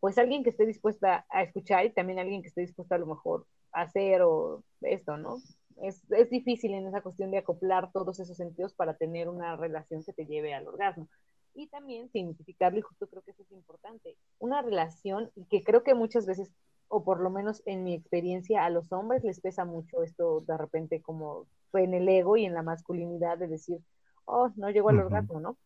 [0.00, 3.06] pues alguien que esté dispuesta a escuchar y también alguien que esté dispuesta a lo
[3.06, 5.36] mejor a hacer o esto, ¿no?
[5.82, 10.02] Es, es difícil en esa cuestión de acoplar todos esos sentidos para tener una relación
[10.02, 11.08] que te lleve al orgasmo
[11.54, 15.82] y también significarlo, y justo creo que eso es importante, una relación y que creo
[15.82, 16.50] que muchas veces,
[16.88, 20.56] o por lo menos en mi experiencia, a los hombres les pesa mucho esto de
[20.56, 23.80] repente como en el ego y en la masculinidad de decir,
[24.24, 25.56] oh, no llegó al orgasmo, ¿no?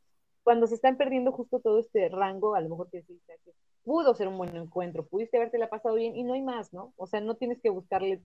[0.43, 4.15] Cuando se están perdiendo justo todo este rango, a lo mejor te decís que pudo
[4.15, 6.93] ser un buen encuentro, pudiste haberte la pasado bien y no hay más, ¿no?
[6.97, 8.23] O sea, no tienes que buscarle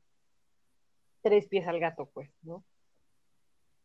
[1.21, 2.63] tres pies al gato, pues, ¿no?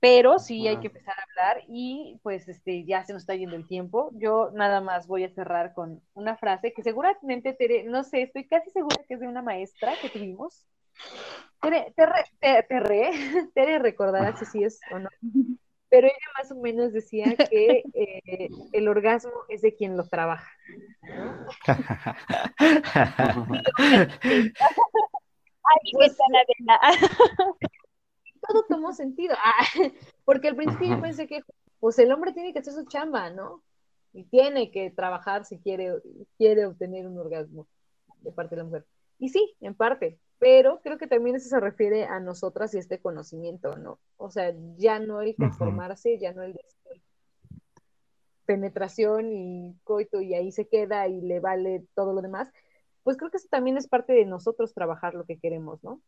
[0.01, 3.57] Pero sí hay que empezar a hablar y pues este ya se nos está yendo
[3.57, 4.11] el tiempo.
[4.15, 8.47] Yo nada más voy a cerrar con una frase que seguramente Tere, no sé, estoy
[8.47, 10.67] casi segura que es de una maestra que tuvimos.
[11.63, 13.11] Tere, Tere, Tere,
[13.55, 15.09] Tere recordará si sí es o no.
[15.89, 20.51] Pero ella más o menos decía que eh, el orgasmo es de quien lo trabaja.
[25.93, 26.17] Pues,
[28.49, 29.35] todo tomó sentido.
[29.45, 29.91] Ah,
[30.25, 31.43] porque al principio yo pensé que
[31.81, 33.63] pues el hombre tiene que hacer su chamba, ¿no?
[34.13, 35.93] Y tiene que trabajar si quiere,
[36.39, 37.67] quiere obtener un orgasmo
[38.21, 38.87] de parte de la mujer.
[39.19, 42.99] Y sí, en parte, pero creo que también eso se refiere a nosotras y este
[42.99, 43.99] conocimiento, ¿no?
[44.17, 46.59] O sea, ya no el conformarse, ya no el
[48.47, 52.51] penetración y coito y ahí se queda y le vale todo lo demás,
[53.03, 56.01] pues creo que eso también es parte de nosotros trabajar lo que queremos, ¿no?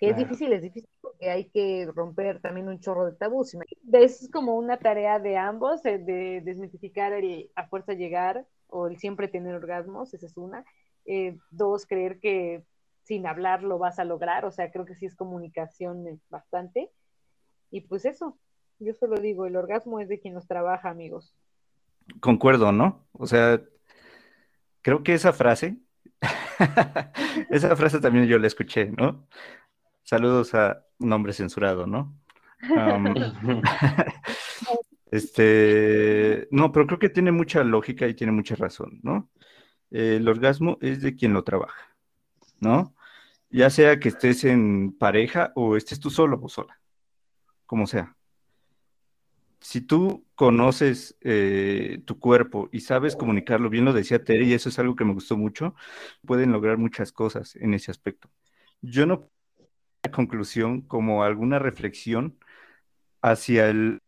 [0.00, 3.54] Que es difícil, es difícil porque hay que romper también un chorro de tabús.
[3.92, 8.96] Es como una tarea de ambos, eh, de desmitificar el a fuerza llegar o el
[8.96, 10.64] siempre tener orgasmos, esa es una.
[11.04, 12.64] Eh, dos, creer que
[13.02, 16.90] sin hablar lo vas a lograr, o sea, creo que sí es comunicación eh, bastante.
[17.70, 18.38] Y pues eso,
[18.78, 21.34] yo solo digo, el orgasmo es de quien nos trabaja, amigos.
[22.20, 23.06] Concuerdo, ¿no?
[23.12, 23.60] O sea,
[24.80, 25.76] creo que esa frase,
[27.50, 29.26] esa frase también yo la escuché, ¿no?
[30.10, 32.18] Saludos a un hombre censurado, ¿no?
[35.12, 39.30] este, no, pero creo que tiene mucha lógica y tiene mucha razón, ¿no?
[39.88, 41.94] El orgasmo es de quien lo trabaja,
[42.58, 42.92] ¿no?
[43.50, 46.80] Ya sea que estés en pareja o estés tú solo o sola,
[47.64, 48.16] como sea
[49.60, 54.70] si tú conoces eh, tu cuerpo y sabes comunicarlo, bien lo decía Tere, y eso
[54.70, 55.74] es algo que me gustó mucho,
[56.26, 58.30] pueden lograr muchas cosas en ese aspecto.
[58.80, 59.30] Yo no
[60.10, 62.38] conclusión como alguna reflexión
[63.22, 64.02] hacia el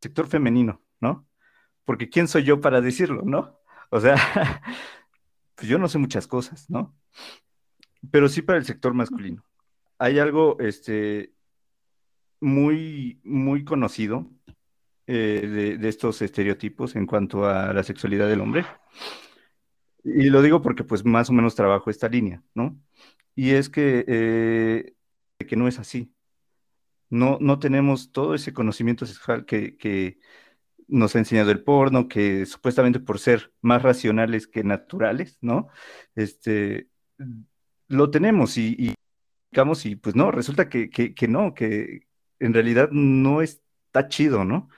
[0.00, 1.26] sector femenino, ¿no?
[1.84, 3.58] Porque ¿quién soy yo para decirlo, no?
[3.90, 4.16] O sea,
[5.54, 6.94] pues yo no sé muchas cosas, ¿no?
[8.10, 9.44] Pero sí para el sector masculino.
[9.98, 11.32] Hay algo este,
[12.40, 14.30] muy, muy conocido
[15.06, 18.64] eh, de, estos estereotipos en cuanto a la sexualidad del hombre.
[20.02, 22.78] Y lo digo porque pues más o menos trabajo esta línea, ¿no?
[23.34, 24.94] Y es que, eh,
[25.38, 26.14] que no es así.
[27.10, 30.18] No, no tenemos todo ese conocimiento sexual que, que
[30.88, 35.68] nos ha enseñado el porno, que supuestamente por ser más racionales que naturales, ¿no?
[36.14, 36.88] Este,
[37.88, 38.94] lo tenemos y, y,
[39.84, 42.06] y pues no, resulta que, que, que no, que
[42.40, 43.64] en realidad no es
[43.94, 44.68] está chido, ¿no?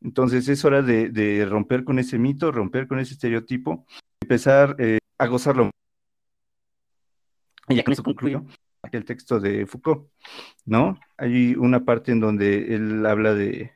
[0.00, 3.84] Entonces es hora de, romper con ese mito, romper con ese estereotipo,
[4.22, 5.70] empezar eh, a gozarlo.
[7.68, 8.46] Y ya con eso concluyo
[8.96, 10.08] el texto de Foucault,
[10.64, 10.98] ¿no?
[11.16, 13.72] Hay una parte en donde él habla de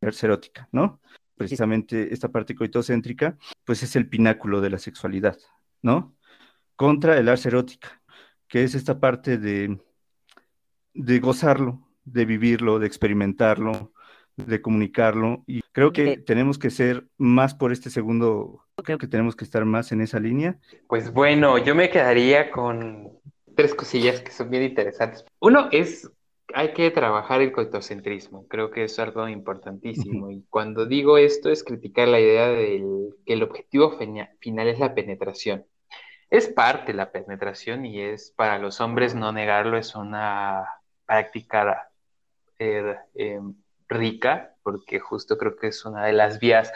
[0.00, 1.00] erótica, ¿no?
[1.36, 5.38] Precisamente esta parte coitocéntrica, pues es el pináculo de la sexualidad,
[5.82, 6.14] ¿no?
[6.76, 8.00] Contra el ars erótica,
[8.48, 9.78] que es esta parte de,
[10.94, 13.92] de gozarlo, de vivirlo, de experimentarlo,
[14.36, 15.44] de comunicarlo.
[15.46, 19.64] Y creo que tenemos que ser más por este segundo, creo que tenemos que estar
[19.64, 20.58] más en esa línea.
[20.88, 23.10] Pues bueno, yo me quedaría con
[23.54, 25.24] tres cosillas que son bien interesantes.
[25.40, 26.10] Uno es,
[26.54, 30.30] hay que trabajar el coitocentrismo, creo que es algo importantísimo.
[30.30, 32.82] Y cuando digo esto es criticar la idea de
[33.24, 35.66] que el objetivo final es la penetración.
[36.30, 40.66] Es parte la penetración y es para los hombres no negarlo, es una
[41.04, 41.92] práctica
[43.14, 43.54] Em,
[43.88, 46.72] rica, porque justo creo que es una de las vías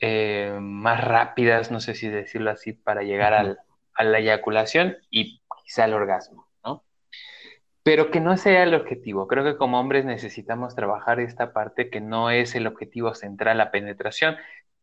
[0.00, 3.56] eh, más rápidas, no sé si decirlo así, para llegar
[4.00, 6.84] a la eyaculación y quizá al orgasmo, ¿no?
[7.82, 9.28] Pero que no sea el objetivo.
[9.28, 13.70] Creo que como hombres necesitamos trabajar esta parte que no es el objetivo central, la
[13.70, 14.36] penetración,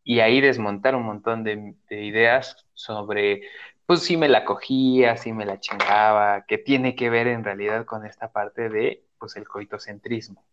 [0.04, 3.42] y ahí desmontar un montón de, de ideas sobre
[3.86, 7.86] pues si me la cogía, si me la chingaba, que tiene que ver en realidad
[7.86, 10.44] con esta parte de pues el coitocentrismo.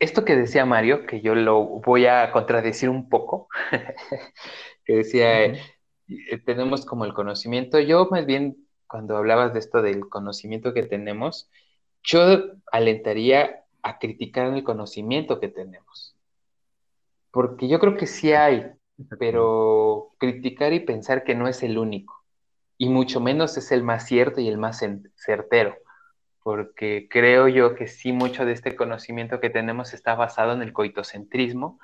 [0.00, 3.48] Esto que decía Mario, que yo lo voy a contradecir un poco,
[4.84, 5.60] que decía, eh,
[6.44, 8.56] tenemos como el conocimiento, yo más bien
[8.86, 11.48] cuando hablabas de esto del conocimiento que tenemos,
[12.02, 12.20] yo
[12.72, 16.16] alentaría a criticar el conocimiento que tenemos.
[17.30, 18.66] Porque yo creo que sí hay,
[19.18, 22.24] pero criticar y pensar que no es el único,
[22.76, 24.80] y mucho menos es el más cierto y el más
[25.14, 25.76] certero
[26.42, 30.72] porque creo yo que sí mucho de este conocimiento que tenemos está basado en el
[30.72, 31.78] coitocentrismo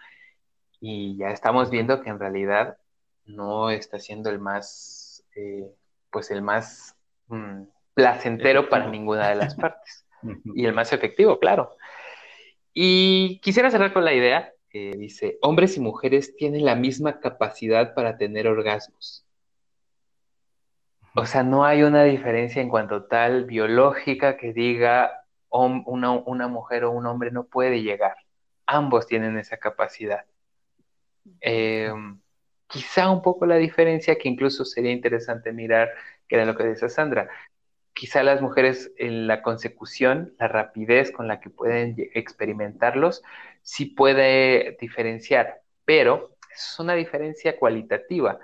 [0.80, 2.78] y ya estamos viendo que en realidad
[3.26, 5.70] no está siendo el más, eh,
[6.10, 6.96] pues el más
[7.28, 7.62] mm,
[7.94, 10.04] placentero para ninguna de las partes.
[10.54, 11.76] Y el más efectivo, claro.
[12.72, 18.16] Y quisiera cerrar con la idea, dice, hombres y mujeres tienen la misma capacidad para
[18.16, 19.24] tener orgasmos.
[21.14, 26.84] O sea, no hay una diferencia en cuanto tal biológica que diga una, una mujer
[26.84, 28.16] o un hombre no puede llegar.
[28.66, 30.26] Ambos tienen esa capacidad.
[31.40, 32.20] Em,
[32.66, 35.90] quizá un poco la diferencia que incluso sería interesante mirar,
[36.28, 37.28] que era lo que decía Sandra,
[37.92, 43.22] quizá las mujeres en la consecución, la rapidez con la que pueden experimentarlos,
[43.62, 48.38] sí puede diferenciar, pero es una diferencia cualitativa,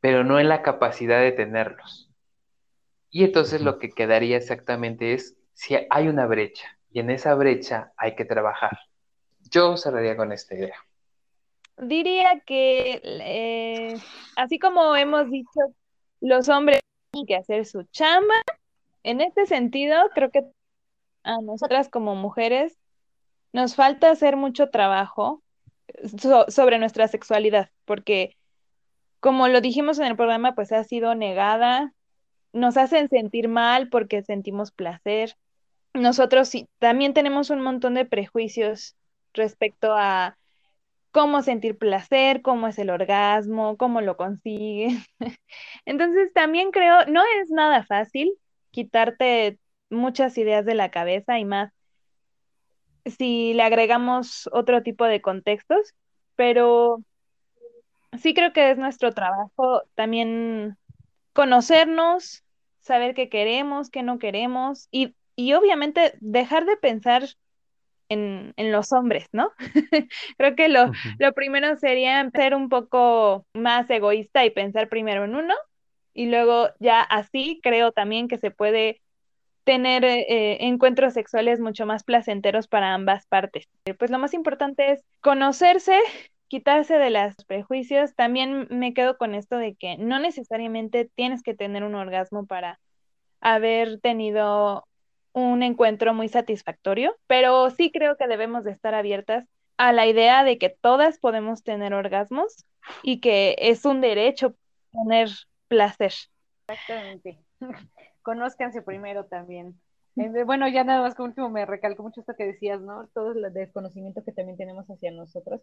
[0.00, 2.10] pero no en la capacidad de tenerlos.
[3.10, 7.92] Y entonces lo que quedaría exactamente es si hay una brecha, y en esa brecha
[7.96, 8.78] hay que trabajar.
[9.50, 10.76] Yo cerraría con esta idea.
[11.78, 13.94] Diría que, eh,
[14.36, 15.60] así como hemos dicho,
[16.20, 18.34] los hombres tienen que hacer su chamba,
[19.02, 20.44] en este sentido, creo que
[21.24, 22.78] a nosotras como mujeres
[23.52, 25.42] nos falta hacer mucho trabajo
[26.48, 28.36] sobre nuestra sexualidad, porque
[29.20, 31.92] como lo dijimos en el programa, pues ha sido negada,
[32.52, 35.36] nos hacen sentir mal porque sentimos placer.
[35.94, 38.96] Nosotros sí, también tenemos un montón de prejuicios
[39.34, 40.38] respecto a
[41.12, 44.98] cómo sentir placer, cómo es el orgasmo, cómo lo consigue.
[45.84, 48.32] Entonces también creo, no es nada fácil
[48.70, 49.58] quitarte
[49.90, 51.72] muchas ideas de la cabeza y más
[53.04, 55.94] si le agregamos otro tipo de contextos,
[56.36, 57.02] pero
[58.20, 60.76] sí creo que es nuestro trabajo también
[61.32, 62.44] conocernos,
[62.80, 67.24] saber qué queremos, qué no queremos y, y obviamente dejar de pensar
[68.12, 69.50] en, en los hombres, ¿no?
[70.38, 75.34] creo que lo, lo primero sería ser un poco más egoísta y pensar primero en
[75.34, 75.54] uno
[76.14, 79.00] y luego ya así creo también que se puede
[79.64, 83.68] tener eh, encuentros sexuales mucho más placenteros para ambas partes.
[83.98, 85.98] Pues lo más importante es conocerse,
[86.48, 88.14] quitarse de los prejuicios.
[88.14, 92.80] También me quedo con esto de que no necesariamente tienes que tener un orgasmo para
[93.40, 94.84] haber tenido
[95.32, 100.44] un encuentro muy satisfactorio, pero sí creo que debemos de estar abiertas a la idea
[100.44, 102.66] de que todas podemos tener orgasmos
[103.02, 104.54] y que es un derecho
[104.92, 105.30] tener
[105.68, 106.12] placer.
[106.68, 107.38] Exactamente.
[108.22, 109.80] Conózcanse primero también.
[110.16, 113.08] Eh, bueno, ya nada más como último me recalco mucho esto que decías, ¿no?
[113.14, 115.62] Todo el desconocimiento que también tenemos hacia nosotros.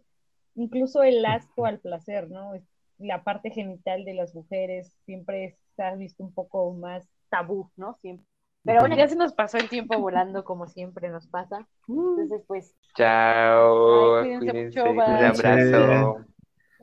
[0.56, 2.52] Incluso el asco al placer, ¿no?
[2.98, 7.96] La parte genital de las mujeres siempre se ha visto un poco más tabú, ¿no?
[8.02, 8.29] Siempre.
[8.64, 11.66] Pero bueno, ya se nos pasó el tiempo volando como siempre nos pasa.
[11.88, 12.74] Entonces, pues.
[12.94, 14.20] Chao.
[14.20, 14.90] cuídense, mucho.
[14.90, 16.18] Un abrazo.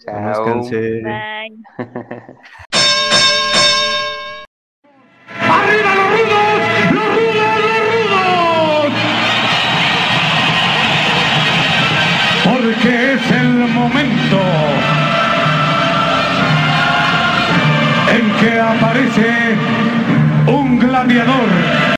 [0.03, 0.61] Chao.
[0.63, 1.57] Bye.
[5.49, 6.59] ¡Arriba los rudos!
[6.91, 7.80] ¡Los rudos, los
[8.11, 8.93] rudos!
[12.43, 14.39] Porque es el momento
[18.13, 19.57] en que aparece
[20.80, 21.78] gladiador.